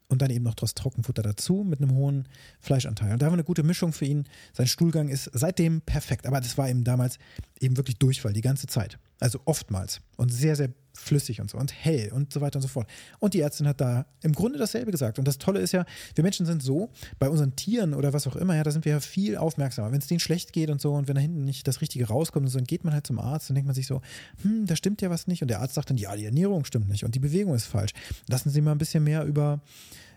und 0.08 0.22
dann 0.22 0.30
eben 0.30 0.44
noch 0.44 0.54
das 0.54 0.74
Trockenfutter 0.74 1.22
dazu 1.22 1.64
mit 1.64 1.80
einem 1.80 1.94
hohen 1.94 2.28
Fleischanteil. 2.60 3.12
Und 3.12 3.22
da 3.22 3.26
haben 3.26 3.32
wir 3.32 3.38
eine 3.38 3.44
gute 3.44 3.62
Mischung 3.62 3.92
für 3.92 4.04
ihn. 4.04 4.24
Sein 4.52 4.66
Stuhlgang 4.66 5.08
ist 5.08 5.30
seitdem 5.32 5.80
perfekt, 5.80 6.26
aber 6.26 6.40
das 6.40 6.56
war 6.58 6.68
eben 6.68 6.84
damals 6.84 7.18
eben 7.60 7.76
wirklich 7.76 7.98
Durchfall 7.98 8.32
die 8.32 8.40
ganze 8.40 8.66
Zeit. 8.66 8.98
Also 9.20 9.40
oftmals 9.44 10.00
und 10.16 10.32
sehr, 10.32 10.56
sehr 10.56 10.70
flüssig 10.98 11.40
und 11.40 11.50
so 11.50 11.58
und 11.58 11.72
hell 11.72 12.10
und 12.12 12.32
so 12.32 12.40
weiter 12.40 12.56
und 12.56 12.62
so 12.62 12.68
fort. 12.68 12.88
Und 13.18 13.34
die 13.34 13.40
Ärztin 13.40 13.68
hat 13.68 13.80
da 13.80 14.06
im 14.22 14.32
Grunde 14.32 14.58
dasselbe 14.58 14.90
gesagt. 14.90 15.18
Und 15.18 15.28
das 15.28 15.38
Tolle 15.38 15.60
ist 15.60 15.72
ja, 15.72 15.84
wir 16.14 16.24
Menschen 16.24 16.46
sind 16.46 16.62
so, 16.62 16.90
bei 17.18 17.28
unseren 17.28 17.54
Tieren 17.54 17.94
oder 17.94 18.12
was 18.12 18.26
auch 18.26 18.36
immer, 18.36 18.56
ja, 18.56 18.62
da 18.62 18.70
sind 18.70 18.84
wir 18.84 18.92
ja 18.92 19.00
viel 19.00 19.36
aufmerksamer. 19.36 19.92
Wenn 19.92 19.98
es 19.98 20.06
denen 20.06 20.20
schlecht 20.20 20.52
geht 20.52 20.70
und 20.70 20.80
so 20.80 20.94
und 20.94 21.08
wenn 21.08 21.14
da 21.14 21.20
hinten 21.20 21.44
nicht 21.44 21.68
das 21.68 21.80
Richtige 21.80 22.08
rauskommt 22.08 22.46
und 22.46 22.50
so, 22.50 22.58
dann 22.58 22.66
geht 22.66 22.84
man 22.84 22.92
halt 22.94 23.06
zum 23.06 23.18
Arzt 23.18 23.50
und 23.50 23.54
denkt 23.54 23.66
man 23.66 23.74
sich 23.74 23.86
so, 23.86 24.00
hm, 24.42 24.66
da 24.66 24.76
stimmt 24.76 25.02
ja 25.02 25.10
was 25.10 25.26
nicht. 25.26 25.42
Und 25.42 25.48
der 25.48 25.60
Arzt 25.60 25.74
sagt 25.74 25.90
dann, 25.90 25.96
ja, 25.96 26.16
die 26.16 26.24
Ernährung 26.24 26.64
stimmt 26.64 26.88
nicht 26.88 27.04
und 27.04 27.14
die 27.14 27.20
Bewegung 27.20 27.54
ist 27.54 27.66
falsch. 27.66 27.92
Lassen 28.28 28.50
Sie 28.50 28.60
mal 28.60 28.72
ein 28.72 28.78
bisschen 28.78 29.04
mehr 29.04 29.24
über 29.24 29.60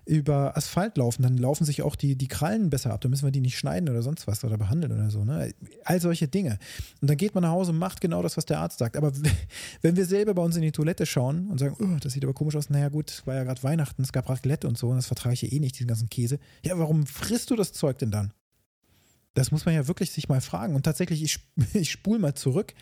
über 0.05 0.57
Asphalt 0.57 0.97
laufen, 0.97 1.23
dann 1.23 1.37
laufen 1.37 1.65
sich 1.65 1.81
auch 1.81 1.95
die, 1.95 2.15
die 2.15 2.27
Krallen 2.27 2.69
besser 2.69 2.93
ab. 2.93 3.01
Dann 3.01 3.11
müssen 3.11 3.25
wir 3.25 3.31
die 3.31 3.41
nicht 3.41 3.57
schneiden 3.57 3.89
oder 3.89 4.01
sonst 4.01 4.27
was 4.27 4.43
oder 4.43 4.57
behandeln 4.57 4.91
oder 4.93 5.09
so. 5.09 5.23
Ne? 5.23 5.53
All 5.85 6.01
solche 6.01 6.27
Dinge. 6.27 6.57
Und 7.01 7.09
dann 7.09 7.17
geht 7.17 7.35
man 7.35 7.43
nach 7.43 7.51
Hause 7.51 7.71
und 7.71 7.77
macht 7.77 8.01
genau 8.01 8.21
das, 8.21 8.37
was 8.37 8.45
der 8.45 8.59
Arzt 8.59 8.79
sagt. 8.79 8.97
Aber 8.97 9.11
wenn 9.81 9.95
wir 9.95 10.05
selber 10.05 10.33
bei 10.33 10.41
uns 10.41 10.55
in 10.55 10.61
die 10.61 10.71
Toilette 10.71 11.05
schauen 11.05 11.47
und 11.49 11.59
sagen, 11.59 11.75
oh, 11.79 11.99
das 11.99 12.13
sieht 12.13 12.23
aber 12.23 12.33
komisch 12.33 12.55
aus, 12.55 12.69
naja 12.69 12.89
gut, 12.89 13.21
war 13.25 13.35
ja 13.35 13.43
gerade 13.43 13.61
Weihnachten, 13.63 14.01
es 14.01 14.11
gab 14.11 14.29
Raclette 14.29 14.67
und 14.67 14.77
so, 14.77 14.89
und 14.89 14.95
das 14.95 15.07
vertrage 15.07 15.33
ich 15.33 15.41
ja 15.41 15.51
eh 15.51 15.59
nicht, 15.59 15.75
diesen 15.75 15.87
ganzen 15.87 16.09
Käse. 16.09 16.39
Ja, 16.63 16.77
warum 16.77 17.05
frisst 17.05 17.49
du 17.51 17.55
das 17.55 17.73
Zeug 17.73 17.97
denn 17.99 18.11
dann? 18.11 18.33
Das 19.33 19.51
muss 19.51 19.65
man 19.65 19.75
ja 19.75 19.87
wirklich 19.87 20.11
sich 20.11 20.27
mal 20.27 20.41
fragen. 20.41 20.75
Und 20.75 20.83
tatsächlich, 20.83 21.23
ich, 21.23 21.39
ich 21.73 21.91
spule 21.91 22.19
mal 22.19 22.33
zurück. 22.33 22.73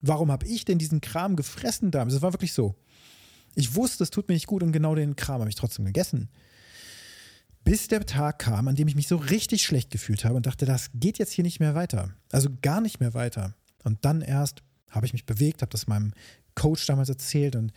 Warum 0.00 0.32
habe 0.32 0.46
ich 0.46 0.64
denn 0.64 0.78
diesen 0.78 1.00
Kram 1.00 1.36
gefressen 1.36 1.90
damals? 1.90 2.14
Das 2.14 2.22
war 2.22 2.32
wirklich 2.32 2.52
so. 2.52 2.74
Ich 3.54 3.74
wusste, 3.74 4.02
es 4.02 4.10
tut 4.10 4.28
mir 4.28 4.34
nicht 4.34 4.46
gut 4.46 4.62
und 4.62 4.72
genau 4.72 4.94
den 4.94 5.14
Kram 5.16 5.40
habe 5.40 5.50
ich 5.50 5.56
trotzdem 5.56 5.84
gegessen. 5.84 6.28
Bis 7.64 7.88
der 7.88 8.04
Tag 8.06 8.40
kam, 8.40 8.68
an 8.68 8.74
dem 8.74 8.88
ich 8.88 8.96
mich 8.96 9.06
so 9.06 9.16
richtig 9.16 9.62
schlecht 9.62 9.90
gefühlt 9.90 10.24
habe 10.24 10.34
und 10.34 10.46
dachte, 10.46 10.66
das 10.66 10.90
geht 10.94 11.18
jetzt 11.18 11.32
hier 11.32 11.44
nicht 11.44 11.60
mehr 11.60 11.74
weiter. 11.74 12.10
Also 12.30 12.48
gar 12.60 12.80
nicht 12.80 13.00
mehr 13.00 13.14
weiter. 13.14 13.54
Und 13.84 14.04
dann 14.04 14.20
erst 14.20 14.62
habe 14.90 15.06
ich 15.06 15.12
mich 15.12 15.26
bewegt, 15.26 15.62
habe 15.62 15.70
das 15.70 15.86
meinem 15.86 16.12
Coach 16.54 16.86
damals 16.86 17.08
erzählt 17.08 17.56
und 17.56 17.72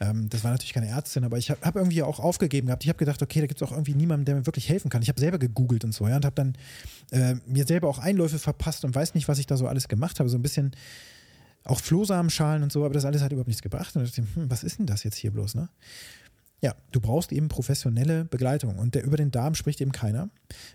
ähm, 0.00 0.28
das 0.28 0.42
war 0.42 0.50
natürlich 0.50 0.72
keine 0.72 0.88
Ärztin, 0.88 1.24
aber 1.24 1.38
ich 1.38 1.50
habe 1.50 1.60
hab 1.62 1.76
irgendwie 1.76 2.02
auch 2.02 2.18
aufgegeben 2.18 2.66
gehabt. 2.66 2.82
Ich 2.84 2.88
habe 2.88 2.98
gedacht, 2.98 3.22
okay, 3.22 3.40
da 3.40 3.46
gibt 3.46 3.60
es 3.60 3.66
auch 3.66 3.72
irgendwie 3.72 3.94
niemanden, 3.94 4.24
der 4.24 4.36
mir 4.36 4.46
wirklich 4.46 4.68
helfen 4.68 4.90
kann. 4.90 5.02
Ich 5.02 5.08
habe 5.08 5.20
selber 5.20 5.38
gegoogelt 5.38 5.84
und 5.84 5.92
so, 5.92 6.08
ja, 6.08 6.16
und 6.16 6.24
habe 6.24 6.34
dann 6.34 6.56
äh, 7.10 7.34
mir 7.46 7.66
selber 7.66 7.88
auch 7.88 7.98
Einläufe 7.98 8.38
verpasst 8.38 8.84
und 8.84 8.94
weiß 8.94 9.14
nicht, 9.14 9.28
was 9.28 9.38
ich 9.38 9.46
da 9.46 9.56
so 9.56 9.66
alles 9.66 9.88
gemacht 9.88 10.18
habe. 10.18 10.28
So 10.28 10.38
ein 10.38 10.42
bisschen 10.42 10.72
auch 11.64 11.80
Flohsamenschalen 11.80 12.62
und 12.62 12.72
so, 12.72 12.84
aber 12.84 12.94
das 12.94 13.04
alles 13.04 13.22
hat 13.22 13.32
überhaupt 13.32 13.48
nichts 13.48 13.62
gebracht. 13.62 13.94
Und 13.96 14.04
ich 14.04 14.12
dachte, 14.12 14.28
hm, 14.34 14.50
was 14.50 14.64
ist 14.64 14.78
denn 14.78 14.86
das 14.86 15.02
jetzt 15.02 15.16
hier 15.16 15.30
bloß, 15.30 15.54
ne? 15.54 15.68
Ja, 16.66 16.74
du 16.90 17.00
brauchst 17.00 17.30
eben 17.30 17.46
professionelle 17.46 18.24
Begleitung 18.24 18.80
und 18.80 18.96
der, 18.96 19.04
über 19.04 19.16
den 19.16 19.30
Darm 19.30 19.54
spricht 19.54 19.80
eben 19.80 19.92
keiner. 19.92 20.30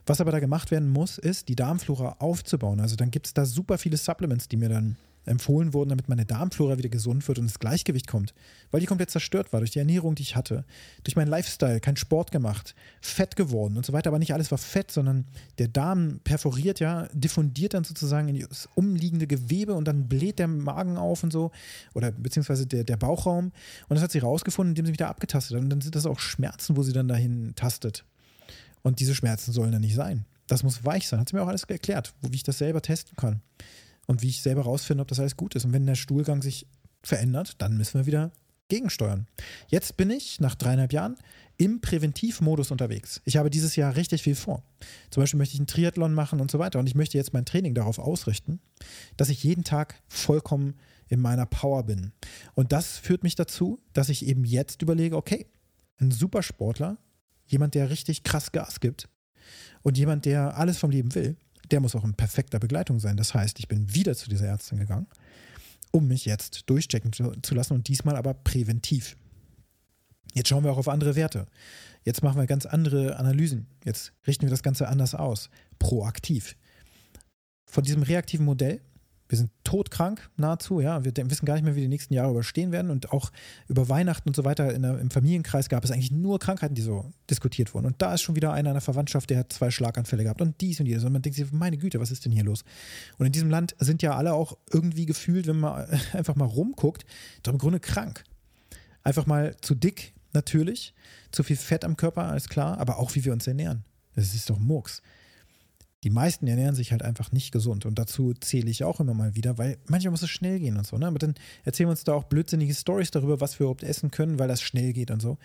Was 0.06 0.22
aber 0.22 0.32
da 0.32 0.40
gemacht 0.40 0.72
werden 0.72 0.90
muss, 0.90 1.18
ist, 1.18 1.50
die 1.50 1.56
Darmflora 1.58 2.16
aufzubauen. 2.20 2.80
Also 2.80 2.96
dann 2.96 3.12
gibt 3.12 3.28
es 3.28 3.34
da 3.34 3.44
super 3.44 3.78
viele 3.78 3.98
Supplements, 3.98 4.48
die 4.48 4.56
mir 4.56 4.70
dann 4.70 4.96
empfohlen 5.25 5.73
wurden, 5.73 5.89
damit 5.89 6.09
meine 6.09 6.25
Darmflora 6.25 6.77
wieder 6.77 6.89
gesund 6.89 7.27
wird 7.27 7.38
und 7.38 7.45
das 7.45 7.59
Gleichgewicht 7.59 8.07
kommt, 8.07 8.33
weil 8.71 8.79
die 8.79 8.88
komplett 8.88 9.12
zerstört 9.12 9.53
war 9.53 9.59
durch 9.59 9.71
die 9.71 9.79
Ernährung, 9.79 10.15
die 10.15 10.23
ich 10.23 10.35
hatte, 10.35 10.65
durch 11.03 11.15
meinen 11.15 11.27
Lifestyle, 11.27 11.79
kein 11.79 11.95
Sport 11.95 12.31
gemacht, 12.31 12.75
fett 13.01 13.35
geworden 13.35 13.77
und 13.77 13.85
so 13.85 13.94
weiter. 13.94 14.09
Aber 14.09 14.19
nicht 14.19 14.33
alles 14.33 14.51
war 14.51 14.57
Fett, 14.57 14.91
sondern 14.91 15.25
der 15.59 15.68
Darm 15.68 16.19
perforiert 16.23 16.79
ja, 16.79 17.07
diffundiert 17.13 17.73
dann 17.73 17.83
sozusagen 17.83 18.29
in 18.29 18.39
das 18.47 18.68
umliegende 18.75 19.27
Gewebe 19.27 19.73
und 19.73 19.85
dann 19.85 20.07
bläht 20.07 20.39
der 20.39 20.47
Magen 20.47 20.97
auf 20.97 21.23
und 21.23 21.31
so 21.31 21.51
oder 21.94 22.12
beziehungsweise 22.12 22.65
der, 22.65 22.83
der 22.83 22.97
Bauchraum. 22.97 23.51
Und 23.89 23.95
das 23.95 24.01
hat 24.01 24.12
sie 24.12 24.19
rausgefunden, 24.19 24.71
indem 24.71 24.85
sie 24.85 24.91
mich 24.91 24.97
da 24.97 25.09
abgetastet 25.09 25.56
hat. 25.56 25.63
Und 25.63 25.69
dann 25.69 25.81
sind 25.81 25.95
das 25.95 26.06
auch 26.06 26.19
Schmerzen, 26.19 26.77
wo 26.77 26.83
sie 26.83 26.94
dann 26.94 27.07
dahin 27.07 27.53
tastet. 27.56 28.06
Und 28.81 29.00
diese 29.00 29.13
Schmerzen 29.13 29.51
sollen 29.51 29.71
dann 29.71 29.81
nicht 29.81 29.95
sein. 29.95 30.25
Das 30.47 30.63
muss 30.63 30.83
weich 30.83 31.07
sein. 31.07 31.19
Hat 31.19 31.29
sie 31.29 31.35
mir 31.35 31.44
auch 31.44 31.47
alles 31.47 31.63
erklärt, 31.65 32.13
wie 32.21 32.35
ich 32.35 32.44
das 32.44 32.57
selber 32.57 32.81
testen 32.81 33.15
kann 33.15 33.41
und 34.12 34.22
wie 34.22 34.28
ich 34.28 34.42
selber 34.42 34.63
rausfinde, 34.63 35.02
ob 35.02 35.08
das 35.08 35.22
alles 35.22 35.38
gut 35.38 35.56
ist. 35.56 35.63
Und 35.63 35.72
wenn 35.72 35.86
der 35.86 35.96
Stuhlgang 35.96 36.42
sich 36.42 36.68
verändert, 37.02 37.56
dann 37.60 37.78
müssen 37.78 37.98
wir 37.98 38.06
wieder 38.06 38.34
gegensteuern. 38.68 39.25
Jetzt 39.69 39.96
bin 39.96 40.10
ich 40.10 40.42
nach 40.42 40.56
dreieinhalb 40.56 40.92
Jahren 40.92 41.16
im 41.56 41.80
Präventivmodus 41.80 42.72
unterwegs. 42.72 43.22
Ich 43.24 43.38
habe 43.38 43.50
dieses 43.50 43.78
Jahr 43.78 43.96
richtig 43.96 44.24
viel 44.24 44.35
vor. 44.35 44.64
Zum 45.12 45.24
Beispiel 45.24 45.38
möchte 45.38 45.54
ich 45.54 45.62
einen 45.62 45.68
Triathlon 45.68 46.14
machen 46.14 46.42
und 46.42 46.52
so 46.52 46.59
weiter. 46.59 46.78
Und 46.80 46.88
ich 46.88 46.95
möchte 46.95 47.18
jetzt 47.18 47.31
mein 47.31 47.45
Training 47.45 47.74
darauf 47.74 48.00
ausrichten, 48.00 48.59
dass 49.16 49.30
ich 49.30 49.45
jeden 49.45 49.64
Tag 49.64 50.02
vollkommen 50.09 50.76
in 51.07 51.21
meiner 51.21 51.45
Power 51.45 51.83
bin. 51.83 52.12
Und 52.54 52.74
das 52.74 52.97
führt 52.97 53.24
mich 53.24 53.35
dazu, 53.35 53.80
dass 53.94 54.09
ich 54.09 54.26
eben 54.26 54.44
jetzt 54.44 54.81
überlege, 54.81 55.16
okay, 55.16 55.47
ein 56.02 56.12
Supersportler, 56.12 56.97
jemand, 57.45 57.76
der 57.76 57.90
richtig 57.90 58.24
krass 58.24 58.52
Gas 58.52 58.81
gibt 58.81 59.07
und 59.83 59.97
jemand, 59.97 60.26
der 60.26 60.57
alles 60.57 60.78
vom 60.80 60.92
Leben 60.92 61.16
will, 61.16 61.38
der 61.71 61.80
muss 61.80 61.95
auch 61.95 62.04
in 62.04 62.13
perfekter 62.13 62.59
Begleitung 62.59 62.99
sein. 62.99 63.18
Das 63.18 63.33
heißt, 63.33 63.59
ich 63.59 63.68
bin 63.68 63.94
wieder 63.94 64.16
zu 64.16 64.30
dieser 64.30 64.47
Ärztin 64.47 64.80
gegangen, 64.80 65.07
um 65.92 66.07
mich 66.07 66.25
jetzt 66.25 66.69
durchchecken 66.69 67.13
zu, 67.13 67.31
zu 67.42 67.56
lassen 67.56 67.73
und 67.73 67.87
diesmal 67.87 68.16
aber 68.16 68.33
präventiv. 68.33 69.16
Jetzt 70.33 70.49
schauen 70.49 70.63
wir 70.63 70.71
auch 70.71 70.78
auf 70.78 70.87
andere 70.87 71.16
Werte. 71.16 71.47
Jetzt 72.04 72.23
machen 72.23 72.40
wir 72.40 72.47
ganz 72.47 72.66
andere 72.66 73.18
Analysen. 73.18 73.68
Jetzt 73.83 74.13
richten 74.25 74.44
wir 74.44 74.49
das 74.49 74.63
Ganze 74.63 74.87
anders 74.87 75.13
aus. 75.13 75.49
Proaktiv. 75.78 76.56
Von 77.66 77.83
diesem 77.83 78.04
reaktiven 78.04 78.45
Modell 78.45 78.81
wir 79.31 79.38
sind 79.38 79.50
todkrank 79.64 80.30
nahezu, 80.35 80.81
ja. 80.81 81.06
Wir 81.06 81.14
wissen 81.16 81.45
gar 81.45 81.54
nicht 81.54 81.64
mehr, 81.64 81.73
wie 81.73 81.80
die 81.80 81.88
nächsten 81.88 82.14
Jahre 82.14 82.31
überstehen 82.31 82.73
werden. 82.73 82.92
Und 82.92 83.14
auch 83.14 83.31
über 83.69 83.88
Weihnachten 83.88 84.28
und 84.28 84.35
so 84.35 84.44
weiter 84.44 84.78
der, 84.78 85.00
im 85.00 85.09
Familienkreis 85.09 85.69
gab 85.69 85.85
es 85.85 85.92
eigentlich 85.92 86.11
nur 86.11 86.38
Krankheiten, 86.38 86.76
die 86.76 86.81
so 86.81 87.14
diskutiert 87.30 87.73
wurden. 87.73 87.85
Und 87.85 88.02
da 88.02 88.14
ist 88.14 88.23
schon 88.23 88.35
wieder 88.35 88.52
einer 88.52 88.71
in 88.71 88.73
der 88.73 88.81
Verwandtschaft, 88.81 89.30
der 89.30 89.40
hat 89.40 89.54
zwei 89.54 89.71
Schlaganfälle 89.71 90.23
gehabt 90.23 90.42
und 90.42 90.59
dies 90.59 90.81
und 90.81 90.85
jedes. 90.85 91.06
Und 91.06 91.14
man 91.14 91.21
denkt 91.21 91.38
sich, 91.38 91.50
meine 91.54 91.78
Güte, 91.78 92.02
was 92.02 92.11
ist 92.11 92.26
denn 92.26 92.33
hier 92.33 92.44
los? 92.44 92.66
Und 93.19 93.26
in 93.26 93.31
diesem 93.31 93.50
Land 93.50 93.73
sind 93.80 94.02
ja 94.02 94.18
alle 94.18 94.33
auch 94.33 94.57
irgendwie 94.69 95.06
gefühlt, 95.06 95.47
wenn 95.47 95.61
man 95.61 95.88
einfach 96.11 96.35
mal 96.35 96.44
rumguckt, 96.44 97.06
doch 97.44 97.54
im 97.54 97.57
Grunde 97.57 97.80
krank. 97.80 98.26
Einfach 99.02 99.28
mal 99.28 99.56
zu 99.61 99.76
dick, 99.76 100.14
natürlich. 100.33 100.94
Zu 101.31 101.44
viel 101.44 101.56
Fett 101.56 101.85
am 101.85 101.95
Körper, 101.95 102.26
alles 102.26 102.50
klar. 102.50 102.80
Aber 102.80 103.00
auch, 103.00 103.16
wie 103.16 103.23
wir 103.23 103.31
uns 103.31 103.47
ernähren. 103.47 103.85
Das 104.14 104.35
ist 104.35 104.50
doch 104.50 104.59
Murks 104.59 105.02
die 106.04 106.10
meisten 106.10 106.48
ernähren 106.48 106.76
sich 106.76 106.92
halt 106.92 107.04
einfach 107.04 107.31
nicht 107.31 107.52
gesund. 107.52 107.86
Und 107.86 108.00
dazu 108.00 108.34
zähle 108.34 108.70
ich 108.70 108.84
auch 108.84 109.00
immer 109.00 109.14
mal 109.14 109.36
wieder, 109.36 109.58
weil 109.58 109.78
manchmal 109.88 110.12
muss 110.12 110.24
es 110.24 110.30
schnell 110.30 110.60
gehen 110.60 110.78
und 110.78 110.88
so. 110.88 110.98
Ne? 110.98 111.08
Aber 111.08 111.20
dann 111.20 111.36
erzählen 111.64 111.88
wir 111.88 111.92
uns 111.92 112.04
da 112.04 112.14
auch 112.14 112.24
blödsinnige 112.24 112.74
Stories 112.74 113.12
darüber, 113.12 113.40
was 113.40 113.60
wir 113.60 113.66
überhaupt 113.66 113.84
essen 113.84 114.10
können, 114.10 114.40
weil 114.40 114.48
das 114.48 114.62
schnell 114.62 114.94
geht 114.94 115.12
und 115.12 115.22
so. 115.22 115.38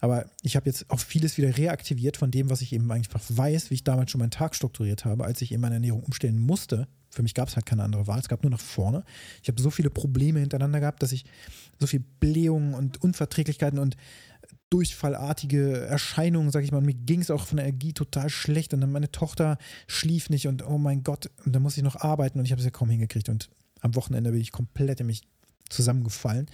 Aber 0.00 0.24
ich 0.42 0.56
habe 0.56 0.66
jetzt 0.66 0.90
auch 0.90 0.98
vieles 0.98 1.36
wieder 1.36 1.56
reaktiviert 1.56 2.16
von 2.16 2.30
dem, 2.30 2.48
was 2.48 2.62
ich 2.62 2.72
eben 2.72 2.90
einfach 2.90 3.20
weiß, 3.28 3.70
wie 3.70 3.74
ich 3.74 3.84
damals 3.84 4.10
schon 4.10 4.20
meinen 4.20 4.30
Tag 4.30 4.54
strukturiert 4.54 5.04
habe, 5.04 5.24
als 5.24 5.42
ich 5.42 5.52
eben 5.52 5.60
meine 5.60 5.74
Ernährung 5.74 6.02
umstellen 6.02 6.38
musste, 6.38 6.88
Für 7.10 7.22
mich 7.22 7.34
gab 7.34 7.48
es 7.48 7.56
halt 7.56 7.66
keine 7.66 7.82
andere 7.82 8.06
Wahl. 8.06 8.18
Es 8.18 8.28
gab 8.28 8.42
nur 8.42 8.50
nach 8.50 8.60
vorne. 8.60 9.04
Ich 9.42 9.48
habe 9.48 9.60
so 9.60 9.70
viele 9.70 9.90
Probleme 9.90 10.40
hintereinander 10.40 10.80
gehabt, 10.80 11.02
dass 11.02 11.12
ich 11.12 11.24
so 11.78 11.86
viel 11.86 12.04
Blähungen 12.20 12.74
und 12.74 13.02
Unverträglichkeiten 13.02 13.78
und 13.78 13.96
durchfallartige 14.70 15.80
Erscheinungen, 15.80 16.50
sag 16.50 16.62
ich 16.62 16.72
mal. 16.72 16.80
Mir 16.80 16.94
ging 16.94 17.20
es 17.20 17.30
auch 17.30 17.46
von 17.46 17.56
der 17.56 17.66
Energie 17.66 17.92
total 17.92 18.30
schlecht 18.30 18.72
und 18.72 18.80
dann 18.80 18.92
meine 18.92 19.10
Tochter 19.10 19.58
schlief 19.88 20.30
nicht 20.30 20.46
und 20.46 20.64
oh 20.66 20.78
mein 20.78 21.02
Gott, 21.02 21.30
und 21.44 21.54
dann 21.54 21.62
muss 21.62 21.76
ich 21.76 21.82
noch 21.82 21.96
arbeiten 21.96 22.38
und 22.38 22.44
ich 22.44 22.52
habe 22.52 22.60
es 22.60 22.64
ja 22.64 22.70
kaum 22.70 22.88
hingekriegt 22.88 23.28
und 23.28 23.50
am 23.80 23.94
Wochenende 23.96 24.30
bin 24.30 24.40
ich 24.40 24.52
komplett 24.52 25.00
in 25.00 25.06
mich 25.06 25.22
zusammengefallen. 25.68 26.46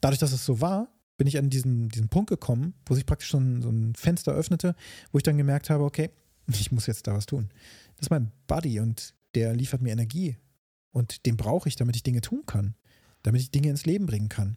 Dadurch, 0.00 0.20
dass 0.20 0.32
es 0.32 0.44
so 0.44 0.60
war, 0.60 0.88
bin 1.16 1.26
ich 1.26 1.36
an 1.36 1.50
diesen, 1.50 1.88
diesen 1.88 2.08
Punkt 2.08 2.30
gekommen, 2.30 2.74
wo 2.86 2.94
sich 2.94 3.06
praktisch 3.06 3.30
so 3.30 3.38
so 3.38 3.70
ein 3.70 3.94
Fenster 3.96 4.32
öffnete, 4.32 4.76
wo 5.10 5.18
ich 5.18 5.24
dann 5.24 5.36
gemerkt 5.36 5.68
habe, 5.68 5.84
okay, 5.84 6.10
ich 6.46 6.70
muss 6.70 6.86
jetzt 6.86 7.06
da 7.06 7.14
was 7.14 7.26
tun. 7.26 7.48
Das 7.96 8.06
ist 8.06 8.10
mein 8.10 8.30
Buddy 8.46 8.78
und 8.78 9.14
der 9.34 9.54
liefert 9.54 9.82
mir 9.82 9.92
Energie. 9.92 10.36
Und 10.90 11.26
den 11.26 11.36
brauche 11.36 11.68
ich, 11.68 11.76
damit 11.76 11.96
ich 11.96 12.02
Dinge 12.02 12.20
tun 12.20 12.44
kann. 12.46 12.74
Damit 13.22 13.40
ich 13.40 13.50
Dinge 13.50 13.68
ins 13.68 13.86
Leben 13.86 14.06
bringen 14.06 14.28
kann. 14.28 14.56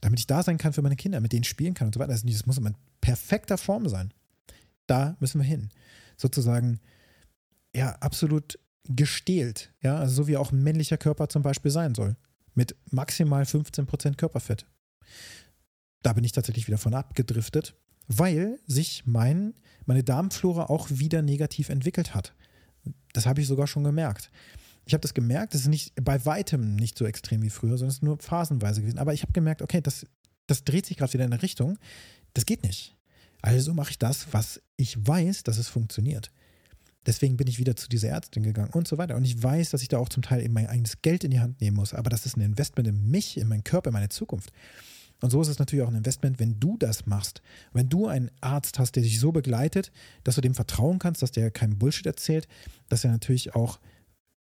Damit 0.00 0.18
ich 0.20 0.26
da 0.26 0.42
sein 0.42 0.58
kann 0.58 0.72
für 0.72 0.82
meine 0.82 0.96
Kinder, 0.96 1.20
mit 1.20 1.32
denen 1.32 1.44
spielen 1.44 1.74
kann 1.74 1.86
und 1.86 1.94
so 1.94 2.00
weiter. 2.00 2.12
Also 2.12 2.26
das 2.26 2.46
muss 2.46 2.58
in 2.58 2.76
perfekter 3.00 3.58
Form 3.58 3.88
sein. 3.88 4.12
Da 4.86 5.16
müssen 5.20 5.40
wir 5.40 5.46
hin. 5.46 5.70
Sozusagen, 6.16 6.80
ja, 7.74 7.92
absolut 7.96 8.58
gestählt. 8.84 9.72
Ja, 9.82 9.98
also 9.98 10.14
so 10.14 10.28
wie 10.28 10.36
auch 10.36 10.52
ein 10.52 10.62
männlicher 10.62 10.98
Körper 10.98 11.28
zum 11.28 11.42
Beispiel 11.42 11.70
sein 11.70 11.94
soll. 11.94 12.16
Mit 12.54 12.76
maximal 12.90 13.44
15% 13.44 14.16
Körperfett. 14.16 14.66
Da 16.02 16.12
bin 16.12 16.24
ich 16.24 16.32
tatsächlich 16.32 16.66
wieder 16.66 16.78
von 16.78 16.94
abgedriftet, 16.94 17.74
weil 18.06 18.58
sich 18.66 19.04
mein, 19.06 19.54
meine 19.84 20.04
Darmflora 20.04 20.64
auch 20.64 20.88
wieder 20.90 21.22
negativ 21.22 21.68
entwickelt 21.68 22.14
hat. 22.14 22.34
Das 23.18 23.26
habe 23.26 23.40
ich 23.40 23.48
sogar 23.48 23.66
schon 23.66 23.82
gemerkt. 23.82 24.30
Ich 24.84 24.94
habe 24.94 25.00
das 25.00 25.12
gemerkt, 25.12 25.52
das 25.52 25.62
ist 25.62 25.66
nicht 25.66 25.92
bei 26.00 26.24
weitem 26.24 26.76
nicht 26.76 26.96
so 26.96 27.04
extrem 27.04 27.42
wie 27.42 27.50
früher, 27.50 27.76
sondern 27.76 27.88
es 27.88 27.94
ist 27.96 28.04
nur 28.04 28.16
phasenweise 28.20 28.80
gewesen. 28.80 29.00
Aber 29.00 29.12
ich 29.12 29.22
habe 29.22 29.32
gemerkt, 29.32 29.60
okay, 29.60 29.80
das, 29.80 30.06
das 30.46 30.62
dreht 30.62 30.86
sich 30.86 30.96
gerade 30.96 31.12
wieder 31.14 31.24
in 31.24 31.32
eine 31.32 31.42
Richtung. 31.42 31.78
Das 32.34 32.46
geht 32.46 32.62
nicht. 32.62 32.96
Also 33.42 33.74
mache 33.74 33.90
ich 33.90 33.98
das, 33.98 34.32
was 34.32 34.62
ich 34.76 35.04
weiß, 35.04 35.42
dass 35.42 35.58
es 35.58 35.66
funktioniert. 35.66 36.30
Deswegen 37.06 37.36
bin 37.36 37.48
ich 37.48 37.58
wieder 37.58 37.74
zu 37.74 37.88
dieser 37.88 38.10
Ärztin 38.10 38.44
gegangen 38.44 38.70
und 38.72 38.86
so 38.86 38.98
weiter. 38.98 39.16
Und 39.16 39.24
ich 39.24 39.42
weiß, 39.42 39.70
dass 39.70 39.82
ich 39.82 39.88
da 39.88 39.98
auch 39.98 40.10
zum 40.10 40.22
Teil 40.22 40.40
eben 40.40 40.54
mein 40.54 40.68
eigenes 40.68 41.02
Geld 41.02 41.24
in 41.24 41.32
die 41.32 41.40
Hand 41.40 41.60
nehmen 41.60 41.76
muss. 41.76 41.94
Aber 41.94 42.10
das 42.10 42.24
ist 42.24 42.36
ein 42.36 42.42
Investment 42.42 42.86
in 42.86 43.10
mich, 43.10 43.36
in 43.36 43.48
meinen 43.48 43.64
Körper, 43.64 43.88
in 43.88 43.94
meine 43.94 44.10
Zukunft. 44.10 44.52
Und 45.20 45.30
so 45.30 45.40
ist 45.40 45.48
es 45.48 45.58
natürlich 45.58 45.84
auch 45.84 45.90
ein 45.90 45.96
Investment, 45.96 46.38
wenn 46.38 46.60
du 46.60 46.76
das 46.76 47.06
machst. 47.06 47.42
Wenn 47.72 47.88
du 47.88 48.06
einen 48.06 48.30
Arzt 48.40 48.78
hast, 48.78 48.92
der 48.92 49.02
dich 49.02 49.18
so 49.18 49.32
begleitet, 49.32 49.90
dass 50.24 50.36
du 50.36 50.40
dem 50.40 50.54
vertrauen 50.54 50.98
kannst, 50.98 51.22
dass 51.22 51.32
der 51.32 51.50
keinen 51.50 51.78
Bullshit 51.78 52.06
erzählt, 52.06 52.46
dass 52.88 53.04
er 53.04 53.10
natürlich 53.10 53.54
auch 53.54 53.80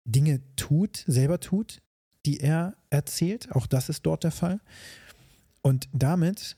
Dinge 0.05 0.41
tut, 0.57 1.05
selber 1.07 1.41
tut, 1.41 1.81
die 2.27 2.41
er 2.41 2.77
erzählt. 2.91 3.53
Auch 3.53 3.67
das 3.67 3.89
ist 3.89 4.05
dort 4.05 4.25
der 4.25 4.33
Fall. 4.33 4.61
Und 5.63 5.89
damit 5.93 6.57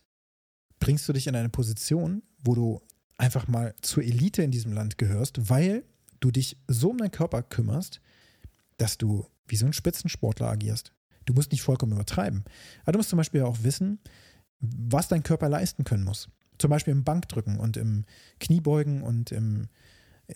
bringst 0.80 1.08
du 1.08 1.12
dich 1.12 1.26
in 1.26 1.37
eine 1.37 1.49
Position, 1.49 2.23
wo 2.42 2.54
du 2.54 2.80
einfach 3.18 3.49
mal 3.49 3.75
zur 3.82 4.02
Elite 4.02 4.42
in 4.42 4.50
diesem 4.50 4.73
Land 4.73 4.99
gehörst, 4.99 5.49
weil 5.50 5.85
du 6.20 6.30
dich 6.30 6.56
so 6.68 6.90
um 6.90 6.99
deinen 6.99 7.11
Körper 7.11 7.42
kümmerst, 7.42 8.00
dass 8.78 8.99
du 8.99 9.26
wie 9.46 9.56
so 9.56 9.66
ein 9.66 9.73
Spitzensportler 9.73 10.49
agierst. 10.49 10.92
Du 11.26 11.35
musst 11.35 11.52
nicht 11.52 11.62
vollkommen 11.62 11.92
übertreiben. 11.92 12.45
Aber 12.83 12.92
du 12.92 12.99
musst 12.99 13.11
zum 13.11 13.18
Beispiel 13.18 13.42
auch 13.42 13.62
wissen, 13.62 13.99
was 14.61 15.09
dein 15.09 15.23
Körper 15.23 15.49
leisten 15.49 15.85
können 15.85 16.04
muss. 16.04 16.28
Zum 16.59 16.71
Beispiel 16.71 16.92
im 16.92 17.04
Bankdrücken 17.04 17.59
und 17.59 17.76
im 17.76 18.04
Kniebeugen 18.40 19.02
und 19.02 19.30
im, 19.33 19.68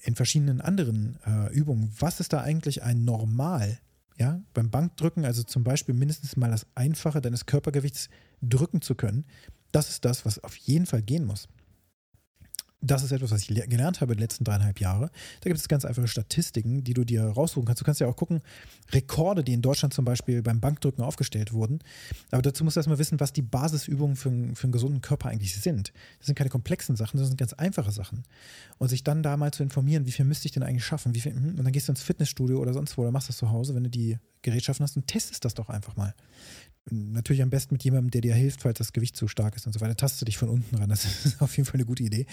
in 0.03 0.15
verschiedenen 0.15 0.61
anderen 0.61 1.19
äh, 1.25 1.53
Übungen. 1.53 1.93
Was 1.99 2.21
ist 2.21 2.33
da 2.33 2.43
eigentlich 2.43 2.83
ein 2.83 3.05
Normal? 3.05 3.79
Ja, 4.19 4.43
beim 4.53 4.71
Bankdrücken, 4.71 5.25
also 5.25 5.43
zum 5.43 5.65
Beispiel 5.65 5.95
mindestens 5.95 6.37
mal 6.37 6.51
das 6.51 6.67
Einfache 6.75 7.23
deines 7.23 7.47
Körpergewichts 7.47 8.11
drücken 8.43 8.83
zu 8.83 8.95
können, 8.95 9.25
das 9.73 9.89
ist 9.89 10.05
das, 10.05 10.27
was 10.27 10.45
auf 10.45 10.57
jeden 10.57 10.85
Fall 10.85 11.01
gehen 11.01 11.25
muss 11.25 11.49
das 12.83 13.03
ist 13.03 13.13
etwas, 13.13 13.31
was 13.31 13.43
ich 13.43 13.49
gelernt 13.69 14.01
habe 14.01 14.13
in 14.13 14.19
den 14.19 14.23
letzten 14.23 14.45
dreieinhalb 14.45 14.81
Jahren. 14.81 15.11
Da 15.41 15.51
gibt 15.51 15.59
es 15.59 15.69
ganz 15.69 15.85
einfache 15.85 16.09
Statistiken, 16.09 16.83
die 16.83 16.95
du 16.95 17.05
dir 17.05 17.25
raussuchen 17.25 17.67
kannst. 17.67 17.81
Du 17.81 17.85
kannst 17.85 18.01
ja 18.01 18.07
auch 18.07 18.17
gucken, 18.17 18.41
Rekorde, 18.93 19.45
die 19.45 19.53
in 19.53 19.63
Deutschland 19.63 19.93
zum 19.93 20.05
Beispiel 20.05 20.43
beim 20.43 20.61
Bankdrücken 20.61 21.05
aufgestellt 21.05 21.53
wurden. 21.53 21.81
Aber 22.31 22.43
dazu 22.43 22.65
musst 22.65 22.77
du 22.77 22.81
erstmal 22.81 22.99
wissen, 22.99 23.21
was 23.21 23.33
die 23.33 23.43
Basisübungen 23.43 24.17
für, 24.17 24.31
für 24.55 24.65
einen 24.65 24.73
gesunden 24.73 25.01
Körper 25.03 25.29
eigentlich 25.29 25.55
sind. 25.55 25.93
Das 26.19 26.27
sind 26.27 26.37
keine 26.37 26.51
komplexen 26.51 26.97
Sachen, 26.97 27.19
das 27.19 27.29
sind 27.29 27.37
ganz 27.37 27.53
einfache 27.53 27.93
Sachen. 27.93 28.23
Und 28.79 28.89
sich 28.89 29.05
dann 29.05 29.23
da 29.23 29.37
mal 29.37 29.53
zu 29.53 29.63
informieren, 29.63 30.07
wie 30.07 30.13
viel 30.13 30.25
müsste 30.25 30.47
ich 30.47 30.53
denn 30.53 30.63
eigentlich 30.63 30.85
schaffen? 30.85 31.15
Viel, 31.15 31.35
hm, 31.35 31.59
und 31.59 31.65
dann 31.65 31.73
gehst 31.73 31.89
du 31.89 31.93
ins 31.93 32.03
Fitnessstudio 32.03 32.59
oder 32.59 32.73
sonst 32.73 32.97
wo 32.97 33.03
oder 33.03 33.13
machst 33.13 33.29
das 33.29 33.37
zu 33.37 33.51
Hause, 33.51 33.75
wenn 33.75 33.85
du 33.85 33.91
die 33.91 34.19
Gerätschaften 34.43 34.85
hast 34.85 34.97
und 34.97 35.07
testest 35.07 35.45
das 35.45 35.55
doch 35.55 35.69
einfach 35.69 35.97
mal. 35.97 36.15
Natürlich 36.91 37.43
am 37.43 37.51
besten 37.51 37.75
mit 37.75 37.85
jemandem, 37.85 38.11
der 38.11 38.21
dir 38.23 38.35
hilft, 38.35 38.63
falls 38.63 38.79
das 38.79 38.93
Gewicht 38.93 39.17
zu 39.17 39.29
stark 39.29 39.55
ist 39.55 39.67
und 39.67 39.73
so 39.73 39.81
weiter. 39.81 39.97
Tastest 39.97 40.23
du 40.23 40.25
dich 40.25 40.39
von 40.39 40.49
unten 40.49 40.77
ran. 40.77 40.89
Das 40.89 41.05
ist 41.25 41.43
auf 41.43 41.57
jeden 41.57 41.67
Fall 41.67 41.77
eine 41.77 41.85
gute 41.85 42.03
Idee. 42.03 42.27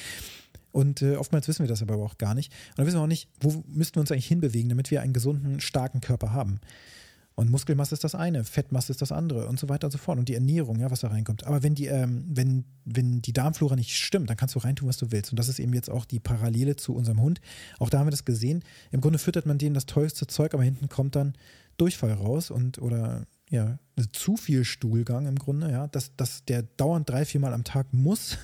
Und 0.72 1.02
äh, 1.02 1.16
oftmals 1.16 1.48
wissen 1.48 1.64
wir 1.64 1.68
das 1.68 1.82
aber 1.82 1.98
auch 1.98 2.18
gar 2.18 2.34
nicht. 2.34 2.52
Und 2.70 2.80
dann 2.80 2.86
wissen 2.86 2.98
wir 2.98 3.04
auch 3.04 3.08
nicht, 3.08 3.30
wo 3.40 3.64
müssten 3.68 3.96
wir 3.96 4.02
uns 4.02 4.12
eigentlich 4.12 4.28
hinbewegen, 4.28 4.70
damit 4.70 4.92
wir 4.92 5.02
einen 5.02 5.14
gesunden, 5.14 5.60
starken 5.60 6.02
Körper 6.02 6.34
haben. 6.34 6.60
Und 7.40 7.52
Muskelmasse 7.52 7.94
ist 7.94 8.04
das 8.04 8.16
eine, 8.16 8.44
Fettmasse 8.44 8.92
ist 8.92 9.00
das 9.00 9.12
andere 9.12 9.48
und 9.48 9.60
so 9.60 9.70
weiter 9.70 9.86
und 9.86 9.92
so 9.92 10.00
fort. 10.00 10.18
Und 10.18 10.28
die 10.28 10.34
Ernährung, 10.34 10.80
ja, 10.80 10.90
was 10.90 11.02
da 11.02 11.10
reinkommt. 11.10 11.44
Aber 11.46 11.62
wenn 11.62 11.76
die, 11.76 11.86
ähm, 11.86 12.24
wenn, 12.28 12.66
wenn 12.84 13.22
die 13.22 13.32
Darmflora 13.32 13.76
nicht 13.76 13.96
stimmt, 13.96 14.32
dann 14.32 14.38
kannst 14.38 14.56
du 14.56 14.60
reintun, 14.60 14.88
was 14.88 14.98
du 14.98 15.12
willst. 15.12 15.32
Und 15.32 15.38
das 15.38 15.48
ist 15.48 15.60
eben 15.60 15.72
jetzt 15.74 15.92
auch 15.92 16.06
die 16.06 16.20
Parallele 16.20 16.78
zu 16.78 16.96
unserem 16.96 17.22
Hund. 17.22 17.40
Auch 17.78 17.92
da 17.92 18.00
haben 18.00 18.08
wir 18.08 18.12
das 18.12 18.26
gesehen. 18.26 18.64
Im 18.90 19.02
Grunde 19.02 19.20
füttert 19.20 19.46
man 19.46 19.60
denen 19.60 19.76
das 19.76 19.86
tollste 19.86 20.26
Zeug, 20.26 20.56
aber 20.56 20.64
hinten 20.64 20.90
kommt 20.90 21.16
dann 21.16 21.34
Durchfall 21.78 22.14
raus 22.14 22.52
und 22.52 22.80
oder 22.80 23.26
ja, 23.50 23.80
zu 24.12 24.36
viel 24.36 24.66
Stuhlgang 24.66 25.26
im 25.26 25.40
Grunde, 25.40 25.72
ja, 25.72 25.88
dass, 25.88 26.16
dass 26.16 26.44
der 26.46 26.64
dauernd 26.64 27.10
drei, 27.10 27.24
viermal 27.26 27.54
am 27.54 27.64
Tag 27.64 27.94
muss. 27.94 28.38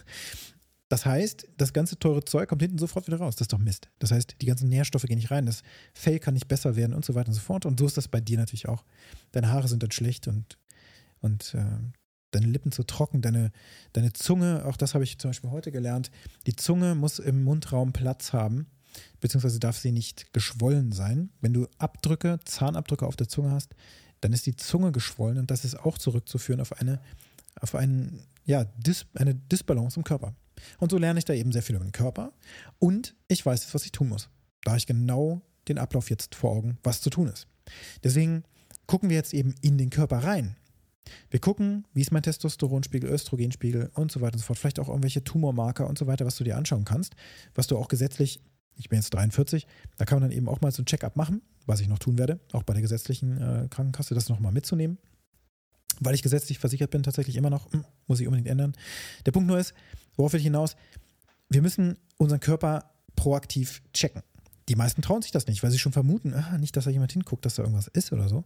Das 0.90 1.06
heißt, 1.06 1.48
das 1.58 1.74
ganze 1.74 1.98
teure 1.98 2.24
Zeug 2.24 2.48
kommt 2.48 2.62
hinten 2.62 2.78
sofort 2.78 3.08
wieder 3.08 3.18
raus. 3.18 3.36
Das 3.36 3.46
ist 3.46 3.54
doch 3.54 3.58
Mist. 3.58 3.90
Das 4.00 4.12
heißt, 4.12 4.36
die 4.42 4.46
ganzen 4.46 4.70
Nährstoffe 4.70 5.04
gehen 5.04 5.18
nicht 5.18 5.32
rein, 5.32 5.46
das 5.46 5.64
Fell 5.94 6.20
kann 6.20 6.36
nicht 6.36 6.48
besser 6.48 6.76
werden 6.76 6.94
und 6.94 7.04
so 7.04 7.16
weiter 7.16 7.30
und 7.30 7.34
so 7.34 7.42
fort. 7.42 7.66
Und 7.66 7.80
so 7.80 7.86
ist 7.86 7.98
das 7.98 8.08
bei 8.08 8.22
dir 8.22 8.38
natürlich 8.38 8.70
auch. 8.70 8.84
Deine 9.32 9.50
Haare 9.50 9.68
sind 9.68 9.82
dann 9.82 9.92
schlecht 9.92 10.28
und, 10.28 10.60
und 11.20 11.56
äh, 11.56 11.64
deine 12.30 12.48
Lippen 12.48 12.72
zu 12.72 12.84
trocken, 12.84 13.22
deine, 13.22 13.52
deine 13.94 14.14
Zunge, 14.14 14.66
auch 14.66 14.78
das 14.78 14.94
habe 14.94 15.04
ich 15.04 15.18
zum 15.18 15.30
Beispiel 15.30 15.50
heute 15.50 15.72
gelernt, 15.72 16.12
die 16.46 16.56
Zunge 16.56 16.96
muss 16.96 17.20
im 17.20 17.44
Mundraum 17.44 17.94
Platz 17.94 18.34
haben, 18.34 18.68
beziehungsweise 19.20 19.60
darf 19.60 19.78
sie 19.78 19.92
nicht 19.92 20.34
geschwollen 20.34 20.92
sein. 20.92 21.30
Wenn 21.42 21.54
du 21.54 21.68
Abdrücke, 21.78 22.40
Zahnabdrücke 22.46 23.06
auf 23.06 23.16
der 23.16 23.28
Zunge 23.28 23.52
hast, 23.52 23.76
dann 24.22 24.34
ist 24.34 24.46
die 24.46 24.56
Zunge 24.56 24.92
geschwollen 24.92 25.38
und 25.38 25.52
das 25.52 25.66
ist 25.66 25.80
auch 25.80 25.98
zurückzuführen 25.98 26.62
auf 26.62 26.80
eine, 26.80 27.02
auf 27.60 27.76
einen, 27.76 28.24
ja, 28.46 28.66
Dis, 28.78 29.06
eine 29.16 29.36
Disbalance 29.36 30.00
im 30.00 30.04
Körper. 30.04 30.34
Und 30.78 30.92
so 30.92 30.98
lerne 30.98 31.20
ich 31.20 31.26
da 31.26 31.34
eben 31.34 31.52
sehr 31.52 31.64
viel 31.64 31.76
über 31.76 31.86
den 31.86 31.92
Körper 31.92 32.32
und 32.80 33.16
ich 33.28 33.46
weiß 33.46 33.64
jetzt, 33.64 33.74
was 33.74 33.86
ich 33.86 33.92
tun 33.92 34.10
muss. 34.10 34.30
Da 34.64 34.72
habe 34.72 34.78
ich 34.78 34.88
genau 34.88 35.42
den 35.68 35.78
Ablauf 35.78 36.10
jetzt 36.10 36.36
vor 36.36 36.52
Augen, 36.52 36.78
was 36.84 37.02
zu 37.02 37.10
tun 37.10 37.28
ist. 37.28 37.48
Deswegen 38.04 38.44
gucken 38.88 39.10
wir 39.10 39.18
jetzt 39.18 39.34
eben 39.34 39.56
in 39.62 39.78
den 39.78 39.90
Körper 39.90 40.20
rein. 40.20 40.56
Wir 41.30 41.40
gucken, 41.40 41.86
wie 41.94 42.02
ist 42.02 42.12
mein 42.12 42.24
Testosteronspiegel, 42.24 43.10
Östrogenspiegel 43.10 43.92
und 43.94 44.12
so 44.12 44.22
weiter 44.22 44.36
und 44.36 44.40
so 44.40 44.46
fort. 44.46 44.60
Vielleicht 44.60 44.80
auch 44.80 44.88
irgendwelche 44.88 45.24
Tumormarker 45.24 45.88
und 45.88 45.98
so 45.98 46.08
weiter, 46.08 46.26
was 46.26 46.38
du 46.38 46.44
dir 46.44 46.58
anschauen 46.58 46.86
kannst, 46.86 47.16
was 47.56 47.68
du 47.68 47.78
auch 47.78 47.88
gesetzlich 47.88 48.40
ich 48.76 48.90
bin 48.90 49.00
jetzt 49.00 49.14
43, 49.14 49.68
da 49.98 50.06
kann 50.06 50.20
man 50.20 50.30
dann 50.30 50.38
eben 50.38 50.50
auch 50.50 50.62
mal 50.62 50.72
so 50.72 50.82
ein 50.82 50.86
Check-up 50.86 51.16
machen, 51.16 51.42
was 51.66 51.80
ich 51.80 51.88
noch 51.88 52.00
tun 52.00 52.18
werde, 52.18 52.40
auch 52.52 52.64
bei 52.64 52.74
der 52.74 52.82
gesetzlichen 52.82 53.38
äh, 53.38 53.68
Krankenkasse, 53.70 54.16
das 54.16 54.30
nochmal 54.30 54.52
mitzunehmen. 54.52 54.98
Weil 56.00 56.16
ich 56.16 56.24
gesetzlich 56.24 56.60
versichert 56.60 56.90
bin, 56.90 57.04
tatsächlich 57.04 57.36
immer 57.36 57.50
noch, 57.50 57.72
hm, 57.72 57.86
muss 58.08 58.20
ich 58.20 58.28
unbedingt 58.28 58.50
ändern. 58.50 58.74
Der 59.26 59.32
Punkt 59.32 59.48
nur 59.48 59.60
ist, 59.60 59.74
worauf 60.16 60.34
will 60.34 60.40
ich 60.40 60.46
hinaus? 60.46 60.76
Wir 61.50 61.62
müssen 61.62 62.00
unseren 62.18 62.40
Körper 62.40 62.92
proaktiv 63.16 63.84
checken. 63.94 64.24
Die 64.70 64.76
meisten 64.76 65.02
trauen 65.02 65.22
sich 65.22 65.32
das 65.32 65.46
nicht, 65.46 65.62
weil 65.62 65.72
sie 65.72 65.78
schon 65.78 65.92
vermuten, 65.92 66.34
ah, 66.34 66.58
nicht, 66.58 66.76
dass 66.76 66.86
da 66.86 66.90
jemand 66.90 67.12
hinguckt, 67.12 67.46
dass 67.46 67.56
da 67.56 67.64
irgendwas 67.64 67.88
ist 67.88 68.12
oder 68.12 68.28
so. 68.28 68.46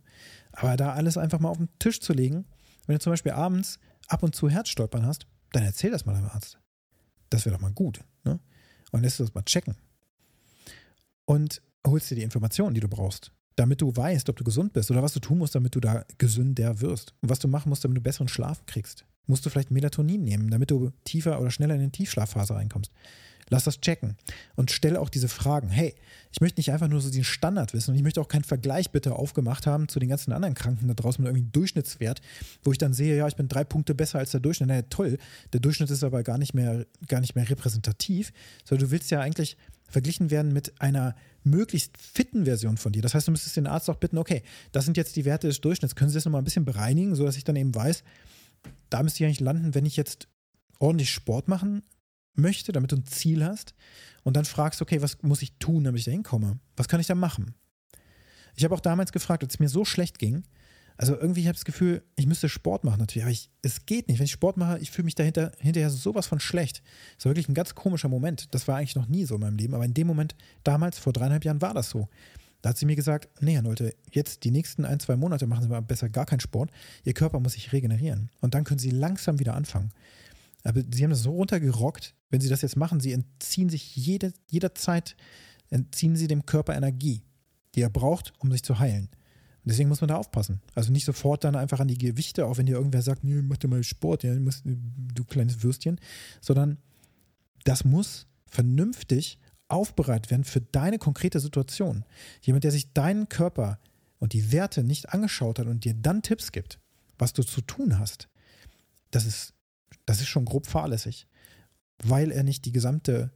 Aber 0.51 0.75
da 0.75 0.93
alles 0.93 1.17
einfach 1.17 1.39
mal 1.39 1.49
auf 1.49 1.57
den 1.57 1.69
Tisch 1.79 2.01
zu 2.01 2.11
legen, 2.11 2.45
wenn 2.85 2.95
du 2.95 2.99
zum 2.99 3.13
Beispiel 3.13 3.31
abends 3.31 3.79
ab 4.07 4.23
und 4.23 4.35
zu 4.35 4.49
Herzstolpern 4.49 5.05
hast, 5.05 5.27
dann 5.51 5.63
erzähl 5.63 5.91
das 5.91 6.05
mal 6.05 6.13
deinem 6.13 6.29
Arzt. 6.29 6.59
Das 7.29 7.45
wäre 7.45 7.55
doch 7.55 7.61
mal 7.61 7.71
gut. 7.71 8.03
Ne? 8.23 8.39
Und 8.91 9.01
lässt 9.03 9.19
du 9.19 9.23
das 9.23 9.33
mal 9.33 9.43
checken 9.43 9.75
und 11.27 11.61
holst 11.85 12.09
dir 12.09 12.15
die 12.15 12.23
Informationen, 12.23 12.73
die 12.73 12.79
du 12.79 12.87
brauchst, 12.87 13.31
damit 13.55 13.81
du 13.81 13.95
weißt, 13.95 14.29
ob 14.29 14.37
du 14.37 14.43
gesund 14.43 14.73
bist 14.73 14.89
oder 14.89 15.03
was 15.03 15.13
du 15.13 15.19
tun 15.19 15.37
musst, 15.37 15.55
damit 15.55 15.75
du 15.75 15.79
da 15.79 16.05
gesünder 16.17 16.81
wirst. 16.81 17.13
Und 17.21 17.29
was 17.29 17.39
du 17.39 17.47
machen 17.47 17.69
musst, 17.69 17.83
damit 17.83 17.97
du 17.97 18.01
besseren 18.01 18.27
Schlaf 18.27 18.65
kriegst. 18.65 19.05
Musst 19.27 19.45
du 19.45 19.49
vielleicht 19.49 19.71
Melatonin 19.71 20.23
nehmen, 20.23 20.49
damit 20.49 20.71
du 20.71 20.91
tiefer 21.03 21.39
oder 21.39 21.51
schneller 21.51 21.75
in 21.75 21.81
die 21.81 21.89
Tiefschlafphase 21.89 22.55
reinkommst. 22.55 22.91
Lass 23.49 23.63
das 23.63 23.79
checken 23.79 24.17
und 24.55 24.71
stelle 24.71 24.99
auch 24.99 25.09
diese 25.09 25.29
Fragen. 25.29 25.69
Hey, 25.69 25.95
ich 26.33 26.41
möchte 26.41 26.59
nicht 26.59 26.71
einfach 26.71 26.89
nur 26.89 26.99
so 26.99 27.09
den 27.09 27.23
Standard 27.23 27.73
wissen 27.73 27.91
und 27.91 27.97
ich 27.97 28.03
möchte 28.03 28.19
auch 28.19 28.27
keinen 28.27 28.43
Vergleich 28.43 28.91
bitte 28.91 29.15
aufgemacht 29.15 29.65
haben 29.65 29.87
zu 29.87 29.99
den 29.99 30.09
ganzen 30.09 30.33
anderen 30.33 30.53
Kranken 30.53 30.87
da 30.87 30.93
draußen 30.93 31.23
mit 31.23 31.31
irgendwie 31.31 31.49
Durchschnittswert, 31.49 32.21
wo 32.63 32.73
ich 32.73 32.77
dann 32.77 32.93
sehe, 32.93 33.15
ja, 33.15 33.27
ich 33.27 33.37
bin 33.37 33.47
drei 33.47 33.63
Punkte 33.63 33.95
besser 33.95 34.19
als 34.19 34.31
der 34.31 34.41
Durchschnitt. 34.41 34.67
naja, 34.67 34.81
toll, 34.89 35.17
der 35.53 35.61
Durchschnitt 35.61 35.89
ist 35.89 36.03
aber 36.03 36.23
gar 36.23 36.37
nicht 36.37 36.53
mehr, 36.53 36.85
gar 37.07 37.21
nicht 37.21 37.35
mehr 37.35 37.49
repräsentativ, 37.49 38.33
sondern 38.65 38.87
du 38.87 38.91
willst 38.91 39.11
ja 39.11 39.21
eigentlich 39.21 39.55
verglichen 39.87 40.29
werden 40.29 40.53
mit 40.53 40.79
einer 40.81 41.15
möglichst 41.43 41.97
fitten 41.97 42.45
Version 42.45 42.77
von 42.77 42.91
dir. 42.91 43.01
Das 43.01 43.13
heißt, 43.13 43.27
du 43.27 43.31
müsstest 43.31 43.55
den 43.55 43.67
Arzt 43.67 43.89
auch 43.89 43.95
bitten, 43.95 44.17
okay, 44.17 44.43
das 44.71 44.85
sind 44.85 44.97
jetzt 44.97 45.15
die 45.15 45.25
Werte 45.25 45.47
des 45.47 45.61
Durchschnitts, 45.61 45.95
können 45.95 46.09
Sie 46.09 46.15
das 46.15 46.25
nochmal 46.25 46.41
ein 46.41 46.45
bisschen 46.45 46.65
bereinigen, 46.65 47.15
sodass 47.15 47.37
ich 47.37 47.43
dann 47.43 47.55
eben 47.55 47.73
weiß, 47.73 48.03
da 48.89 49.03
müsste 49.03 49.23
ich 49.23 49.25
eigentlich 49.25 49.39
landen, 49.39 49.75
wenn 49.75 49.85
ich 49.85 49.95
jetzt 49.95 50.27
ordentlich 50.79 51.11
Sport 51.11 51.47
machen 51.47 51.83
möchte, 52.33 52.71
damit 52.71 52.91
du 52.91 52.97
ein 52.97 53.05
Ziel 53.05 53.43
hast 53.43 53.73
und 54.23 54.35
dann 54.35 54.45
fragst, 54.45 54.81
okay, 54.81 55.01
was 55.01 55.21
muss 55.23 55.41
ich 55.41 55.53
tun, 55.57 55.83
damit 55.83 55.99
ich 55.99 56.05
da 56.05 56.11
hinkomme? 56.11 56.59
Was 56.75 56.87
kann 56.87 56.99
ich 56.99 57.07
da 57.07 57.15
machen? 57.15 57.55
Ich 58.55 58.63
habe 58.63 58.75
auch 58.75 58.79
damals 58.79 59.11
gefragt, 59.11 59.43
als 59.43 59.55
es 59.55 59.59
mir 59.59 59.69
so 59.69 59.85
schlecht 59.85 60.19
ging, 60.19 60.43
also 60.97 61.15
irgendwie 61.15 61.41
habe 61.41 61.51
ich 61.51 61.59
das 61.59 61.65
Gefühl, 61.65 62.03
ich 62.15 62.25
müsste 62.25 62.49
Sport 62.49 62.83
machen 62.83 62.99
natürlich, 62.99 63.23
aber 63.23 63.31
ich, 63.31 63.51
es 63.61 63.85
geht 63.85 64.07
nicht. 64.07 64.17
Wenn 64.17 64.25
ich 64.25 64.31
Sport 64.31 64.57
mache, 64.57 64.79
ich 64.79 64.89
fühle 64.89 65.05
mich 65.05 65.15
dahinter 65.15 65.51
hinterher 65.59 65.91
sowas 65.91 66.25
von 66.25 66.39
schlecht. 66.39 66.81
Das 67.15 67.25
war 67.25 67.31
wirklich 67.31 67.49
ein 67.49 67.53
ganz 67.53 67.75
komischer 67.75 68.09
Moment. 68.09 68.53
Das 68.53 68.67
war 68.67 68.77
eigentlich 68.77 68.95
noch 68.95 69.07
nie 69.07 69.25
so 69.25 69.35
in 69.35 69.41
meinem 69.41 69.57
Leben, 69.57 69.75
aber 69.75 69.85
in 69.85 69.93
dem 69.93 70.07
Moment, 70.07 70.35
damals, 70.63 70.97
vor 70.97 71.13
dreieinhalb 71.13 71.45
Jahren, 71.45 71.61
war 71.61 71.75
das 71.75 71.89
so. 71.91 72.07
Da 72.61 72.69
hat 72.69 72.77
sie 72.77 72.87
mir 72.87 72.95
gesagt, 72.95 73.29
nee, 73.41 73.53
Herr 73.53 73.61
Leute, 73.61 73.95
jetzt 74.11 74.43
die 74.43 74.51
nächsten 74.51 74.85
ein, 74.85 74.99
zwei 74.99 75.15
Monate 75.15 75.45
machen 75.45 75.61
Sie 75.61 75.69
mal 75.69 75.81
besser 75.81 76.09
gar 76.09 76.25
keinen 76.25 76.39
Sport. 76.39 76.71
Ihr 77.03 77.13
Körper 77.13 77.39
muss 77.39 77.53
sich 77.53 77.71
regenerieren. 77.71 78.31
Und 78.41 78.55
dann 78.55 78.63
können 78.63 78.79
Sie 78.79 78.89
langsam 78.89 79.39
wieder 79.39 79.53
anfangen. 79.53 79.91
Aber 80.63 80.81
Sie 80.91 81.03
haben 81.03 81.11
das 81.11 81.21
so 81.21 81.31
runtergerockt, 81.31 82.15
wenn 82.31 82.41
Sie 82.41 82.49
das 82.49 82.63
jetzt 82.63 82.75
machen, 82.75 82.99
Sie 82.99 83.13
entziehen 83.13 83.69
sich 83.69 83.95
jede, 83.95 84.33
jederzeit, 84.49 85.15
entziehen 85.69 86.15
Sie 86.15 86.27
dem 86.27 86.45
Körper 86.47 86.75
Energie, 86.75 87.21
die 87.75 87.81
er 87.81 87.91
braucht, 87.91 88.33
um 88.39 88.51
sich 88.51 88.63
zu 88.63 88.79
heilen. 88.79 89.09
Deswegen 89.67 89.89
muss 89.89 90.01
man 90.01 90.07
da 90.07 90.15
aufpassen. 90.15 90.61
Also 90.75 90.91
nicht 90.91 91.05
sofort 91.05 91.43
dann 91.43 91.55
einfach 91.55 91.79
an 91.79 91.87
die 91.87 91.97
Gewichte, 91.97 92.45
auch 92.45 92.57
wenn 92.57 92.65
dir 92.65 92.77
irgendwer 92.77 93.01
sagt, 93.01 93.23
nee, 93.23 93.41
mach 93.41 93.57
dir 93.57 93.67
mal 93.67 93.83
Sport, 93.83 94.23
ja, 94.23 94.33
musst, 94.39 94.63
du 94.65 95.25
kleines 95.25 95.61
Würstchen, 95.61 95.99
sondern 96.39 96.77
das 97.65 97.83
muss 97.83 98.27
vernünftig 98.45 99.39
aufbereitet 99.67 100.31
werden 100.31 100.45
für 100.45 100.61
deine 100.61 100.97
konkrete 100.97 101.41
Situation. 101.41 102.05
Jemand, 102.41 102.63
der 102.63 102.71
sich 102.71 102.93
deinen 102.93 103.27
Körper 103.27 103.79
und 104.19 104.31
die 104.31 104.53
Werte 104.53 104.83
nicht 104.83 105.09
angeschaut 105.09 105.59
hat 105.59 105.67
und 105.67 105.83
dir 105.83 105.93
dann 105.93 106.21
Tipps 106.21 106.53
gibt, 106.53 106.79
was 107.19 107.33
du 107.33 107.43
zu 107.43 107.61
tun 107.61 107.99
hast, 107.99 108.29
das 109.11 109.25
ist, 109.25 109.53
das 110.05 110.21
ist 110.21 110.27
schon 110.27 110.45
grob 110.45 110.65
fahrlässig, 110.65 111.27
weil 112.03 112.31
er 112.31 112.43
nicht 112.43 112.63
die 112.63 112.71
gesamte, 112.71 113.31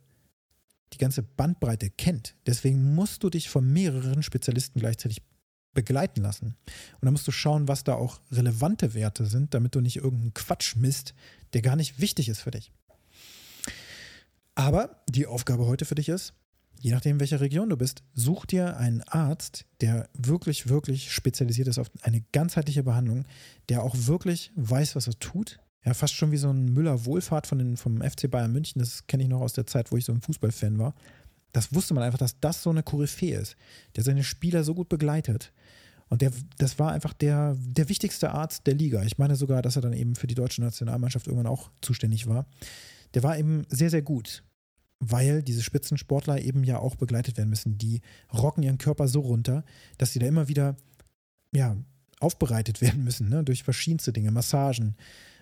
die 0.93 0.97
ganze 0.97 1.23
Bandbreite 1.23 1.89
kennt. 1.89 2.35
Deswegen 2.45 2.95
musst 2.95 3.23
du 3.23 3.29
dich 3.29 3.49
von 3.49 3.69
mehreren 3.71 4.23
Spezialisten 4.23 4.79
gleichzeitig 4.79 5.21
begleiten 5.73 6.21
lassen. 6.21 6.47
Und 6.47 7.05
dann 7.05 7.13
musst 7.13 7.27
du 7.27 7.31
schauen, 7.31 7.67
was 7.67 7.83
da 7.83 7.95
auch 7.95 8.19
relevante 8.31 8.93
Werte 8.93 9.25
sind, 9.25 9.53
damit 9.53 9.75
du 9.75 9.81
nicht 9.81 9.97
irgendeinen 9.97 10.33
Quatsch 10.33 10.75
misst, 10.75 11.13
der 11.53 11.61
gar 11.61 11.75
nicht 11.75 11.99
wichtig 11.99 12.29
ist 12.29 12.41
für 12.41 12.51
dich. 12.51 12.71
Aber 14.55 15.01
die 15.07 15.27
Aufgabe 15.27 15.65
heute 15.65 15.85
für 15.85 15.95
dich 15.95 16.09
ist, 16.09 16.33
je 16.79 16.91
nachdem, 16.91 17.15
in 17.15 17.19
welcher 17.19 17.41
Region 17.41 17.69
du 17.69 17.77
bist, 17.77 18.03
such 18.13 18.45
dir 18.45 18.77
einen 18.77 19.01
Arzt, 19.03 19.65
der 19.81 20.09
wirklich, 20.13 20.67
wirklich 20.67 21.11
spezialisiert 21.11 21.67
ist 21.67 21.79
auf 21.79 21.89
eine 22.01 22.21
ganzheitliche 22.31 22.83
Behandlung, 22.83 23.25
der 23.69 23.83
auch 23.83 23.95
wirklich 23.95 24.51
weiß, 24.55 24.95
was 24.95 25.07
er 25.07 25.17
tut. 25.19 25.59
Ja, 25.83 25.93
fast 25.95 26.13
schon 26.13 26.31
wie 26.31 26.37
so 26.37 26.49
ein 26.49 26.73
Müller-Wohlfahrt 26.73 27.47
vom 27.47 28.01
FC 28.01 28.29
Bayern 28.29 28.51
München. 28.51 28.79
Das 28.79 29.07
kenne 29.07 29.23
ich 29.23 29.29
noch 29.29 29.41
aus 29.41 29.53
der 29.53 29.65
Zeit, 29.65 29.91
wo 29.91 29.97
ich 29.97 30.05
so 30.05 30.11
ein 30.11 30.21
Fußballfan 30.21 30.77
war. 30.77 30.93
Das 31.51 31.73
wusste 31.73 31.93
man 31.93 32.03
einfach, 32.03 32.19
dass 32.19 32.39
das 32.39 32.63
so 32.63 32.69
eine 32.69 32.83
Koryphäe 32.83 33.39
ist, 33.39 33.55
der 33.95 34.03
seine 34.03 34.23
Spieler 34.23 34.63
so 34.63 34.73
gut 34.73 34.89
begleitet. 34.89 35.51
Und 36.09 36.21
der, 36.21 36.31
das 36.57 36.77
war 36.77 36.91
einfach 36.91 37.13
der, 37.13 37.55
der 37.57 37.87
wichtigste 37.87 38.31
Arzt 38.31 38.67
der 38.67 38.73
Liga. 38.73 39.03
Ich 39.03 39.17
meine 39.17 39.35
sogar, 39.35 39.61
dass 39.61 39.77
er 39.77 39.81
dann 39.81 39.93
eben 39.93 40.15
für 40.15 40.27
die 40.27 40.35
deutsche 40.35 40.61
Nationalmannschaft 40.61 41.27
irgendwann 41.27 41.51
auch 41.51 41.71
zuständig 41.81 42.27
war. 42.27 42.45
Der 43.13 43.23
war 43.23 43.37
eben 43.37 43.63
sehr, 43.69 43.89
sehr 43.89 44.01
gut, 44.01 44.43
weil 44.99 45.41
diese 45.41 45.63
Spitzensportler 45.63 46.41
eben 46.41 46.63
ja 46.63 46.79
auch 46.79 46.95
begleitet 46.95 47.37
werden 47.37 47.49
müssen. 47.49 47.77
Die 47.77 48.01
rocken 48.33 48.61
ihren 48.61 48.77
Körper 48.77 49.07
so 49.07 49.21
runter, 49.21 49.63
dass 49.97 50.11
sie 50.11 50.19
da 50.19 50.27
immer 50.27 50.49
wieder 50.49 50.75
ja, 51.53 51.77
aufbereitet 52.19 52.81
werden 52.81 53.03
müssen, 53.05 53.29
ne? 53.29 53.43
durch 53.43 53.63
verschiedenste 53.63 54.11
Dinge, 54.11 54.31
Massagen, 54.31 54.95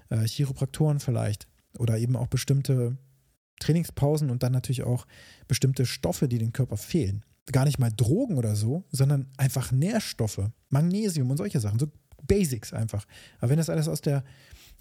äh, 0.09 0.25
Chiropraktoren 0.25 0.99
vielleicht 0.99 1.47
oder 1.77 1.97
eben 1.97 2.15
auch 2.15 2.27
bestimmte 2.27 2.97
Trainingspausen 3.59 4.29
und 4.29 4.43
dann 4.43 4.51
natürlich 4.51 4.83
auch 4.83 5.05
bestimmte 5.47 5.85
Stoffe, 5.85 6.27
die 6.27 6.37
dem 6.37 6.53
Körper 6.53 6.77
fehlen. 6.77 7.23
Gar 7.51 7.65
nicht 7.65 7.79
mal 7.79 7.91
Drogen 7.95 8.37
oder 8.37 8.55
so, 8.55 8.83
sondern 8.91 9.27
einfach 9.37 9.71
Nährstoffe, 9.71 10.49
Magnesium 10.69 11.29
und 11.29 11.37
solche 11.37 11.59
Sachen, 11.59 11.79
so 11.79 11.87
Basics 12.27 12.73
einfach. 12.73 13.05
Aber 13.39 13.49
wenn 13.49 13.57
das 13.57 13.69
alles 13.69 13.87
aus 13.87 14.01
der, 14.01 14.23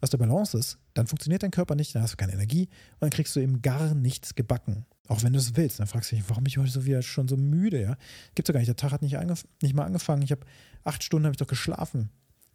aus 0.00 0.10
der 0.10 0.18
Balance 0.18 0.56
ist, 0.56 0.78
dann 0.94 1.06
funktioniert 1.06 1.42
dein 1.42 1.50
Körper 1.50 1.74
nicht, 1.74 1.94
dann 1.94 2.02
hast 2.02 2.12
du 2.12 2.16
keine 2.16 2.32
Energie 2.32 2.64
und 2.66 3.02
dann 3.02 3.10
kriegst 3.10 3.34
du 3.34 3.40
eben 3.40 3.62
gar 3.62 3.94
nichts 3.94 4.34
gebacken. 4.34 4.84
Auch 5.08 5.22
wenn 5.22 5.32
du 5.32 5.38
es 5.38 5.56
willst. 5.56 5.80
Dann 5.80 5.86
fragst 5.86 6.12
du 6.12 6.16
dich, 6.16 6.24
warum 6.28 6.44
bin 6.44 6.50
ich 6.50 6.58
heute 6.58 6.70
so 6.70 6.84
wieder 6.84 7.00
schon 7.00 7.28
so 7.28 7.36
müde, 7.36 7.80
ja? 7.80 7.96
Gibt's 8.34 8.48
doch 8.48 8.52
gar 8.52 8.60
nicht. 8.60 8.68
Der 8.68 8.76
Tag 8.76 8.92
hat 8.92 9.00
nicht, 9.00 9.16
nicht 9.62 9.74
mal 9.74 9.84
angefangen. 9.84 10.22
Ich 10.22 10.30
habe 10.30 10.42
acht 10.84 11.02
Stunden 11.02 11.24
habe 11.24 11.32
ich 11.32 11.38
doch 11.38 11.46
geschlafen. 11.46 12.10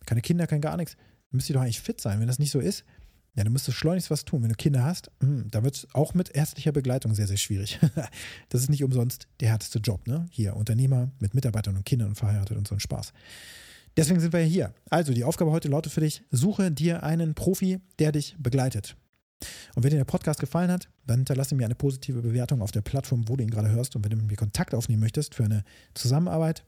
Keine 0.06 0.22
Kinder, 0.22 0.46
kein 0.46 0.62
gar 0.62 0.78
nichts. 0.78 0.96
Müsst 1.32 1.50
ihr 1.50 1.56
doch 1.56 1.64
eigentlich 1.64 1.82
fit 1.82 2.00
sein. 2.00 2.20
Wenn 2.20 2.28
das 2.28 2.38
nicht 2.38 2.52
so 2.52 2.60
ist, 2.60 2.84
ja, 3.36 3.44
du 3.44 3.50
müsstest 3.50 3.78
schleunigst 3.78 4.12
was 4.12 4.26
tun. 4.26 4.44
Wenn 4.44 4.50
du 4.50 4.56
Kinder 4.56 4.84
hast, 4.84 5.10
hm, 5.20 5.50
da 5.50 5.64
wird 5.64 5.76
es 5.76 5.88
auch 5.94 6.14
mit 6.14 6.36
ärztlicher 6.36 6.72
Begleitung 6.72 7.16
sehr, 7.16 7.28
sehr 7.28 7.38
schwierig. 7.38 7.80
das 8.50 8.62
ist 8.62 8.70
nicht 8.70 8.84
umsonst 8.84 9.28
der 9.40 9.50
härteste 9.50 9.80
Job, 9.80 10.08
ne? 10.08 10.28
Hier, 10.30 10.56
Unternehmer 10.56 11.12
mit 11.20 11.34
Mitarbeitern 11.34 11.76
und 11.76 11.86
Kindern 11.86 12.10
und 12.10 12.16
verheiratet 12.16 12.58
und 12.58 12.68
so 12.68 12.76
ein 12.76 12.80
Spaß. 12.80 13.12
Deswegen 13.98 14.20
sind 14.20 14.34
wir 14.34 14.42
hier. 14.42 14.74
Also, 14.90 15.14
die 15.14 15.24
Aufgabe 15.24 15.52
heute 15.52 15.68
lautet 15.68 15.92
für 15.92 16.02
dich: 16.02 16.24
Suche 16.30 16.72
dir 16.72 17.04
einen 17.04 17.34
Profi, 17.34 17.80
der 18.00 18.12
dich 18.12 18.36
begleitet. 18.38 18.96
Und 19.76 19.84
wenn 19.84 19.92
dir 19.92 19.98
der 19.98 20.06
Podcast 20.06 20.40
gefallen 20.40 20.72
hat, 20.72 20.88
dann 21.06 21.20
hinterlasse 21.20 21.56
mir 21.56 21.66
eine 21.66 21.76
positive 21.76 22.22
Bewertung 22.22 22.62
auf 22.62 22.72
der 22.72 22.82
Plattform, 22.82 23.28
wo 23.28 23.36
du 23.36 23.44
ihn 23.44 23.50
gerade 23.50 23.70
hörst. 23.70 23.96
Und 23.96 24.04
wenn 24.04 24.12
du 24.12 24.18
mit 24.18 24.28
mir 24.28 24.38
Kontakt 24.38 24.74
aufnehmen 24.74 25.02
möchtest 25.02 25.36
für 25.36 25.44
eine 25.44 25.64
Zusammenarbeit 25.96 26.64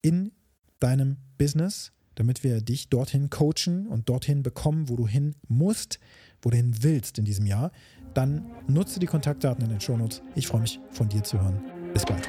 in 0.00 0.32
deinem 0.80 1.18
Business, 1.38 1.92
damit 2.14 2.44
wir 2.44 2.60
dich 2.60 2.88
dorthin 2.88 3.30
coachen 3.30 3.86
und 3.86 4.08
dorthin 4.08 4.42
bekommen, 4.42 4.88
wo 4.88 4.96
du 4.96 5.06
hin 5.06 5.34
musst, 5.48 5.98
wo 6.40 6.50
du 6.50 6.56
hin 6.56 6.74
willst 6.80 7.18
in 7.18 7.24
diesem 7.24 7.46
Jahr, 7.46 7.72
dann 8.14 8.44
nutze 8.66 9.00
die 9.00 9.06
Kontaktdaten 9.06 9.64
in 9.64 9.70
den 9.70 9.80
Shownotes. 9.80 10.22
Ich 10.34 10.46
freue 10.46 10.60
mich, 10.60 10.78
von 10.90 11.08
dir 11.08 11.22
zu 11.22 11.40
hören. 11.40 11.62
Bis 11.92 12.04
bald. 12.04 12.28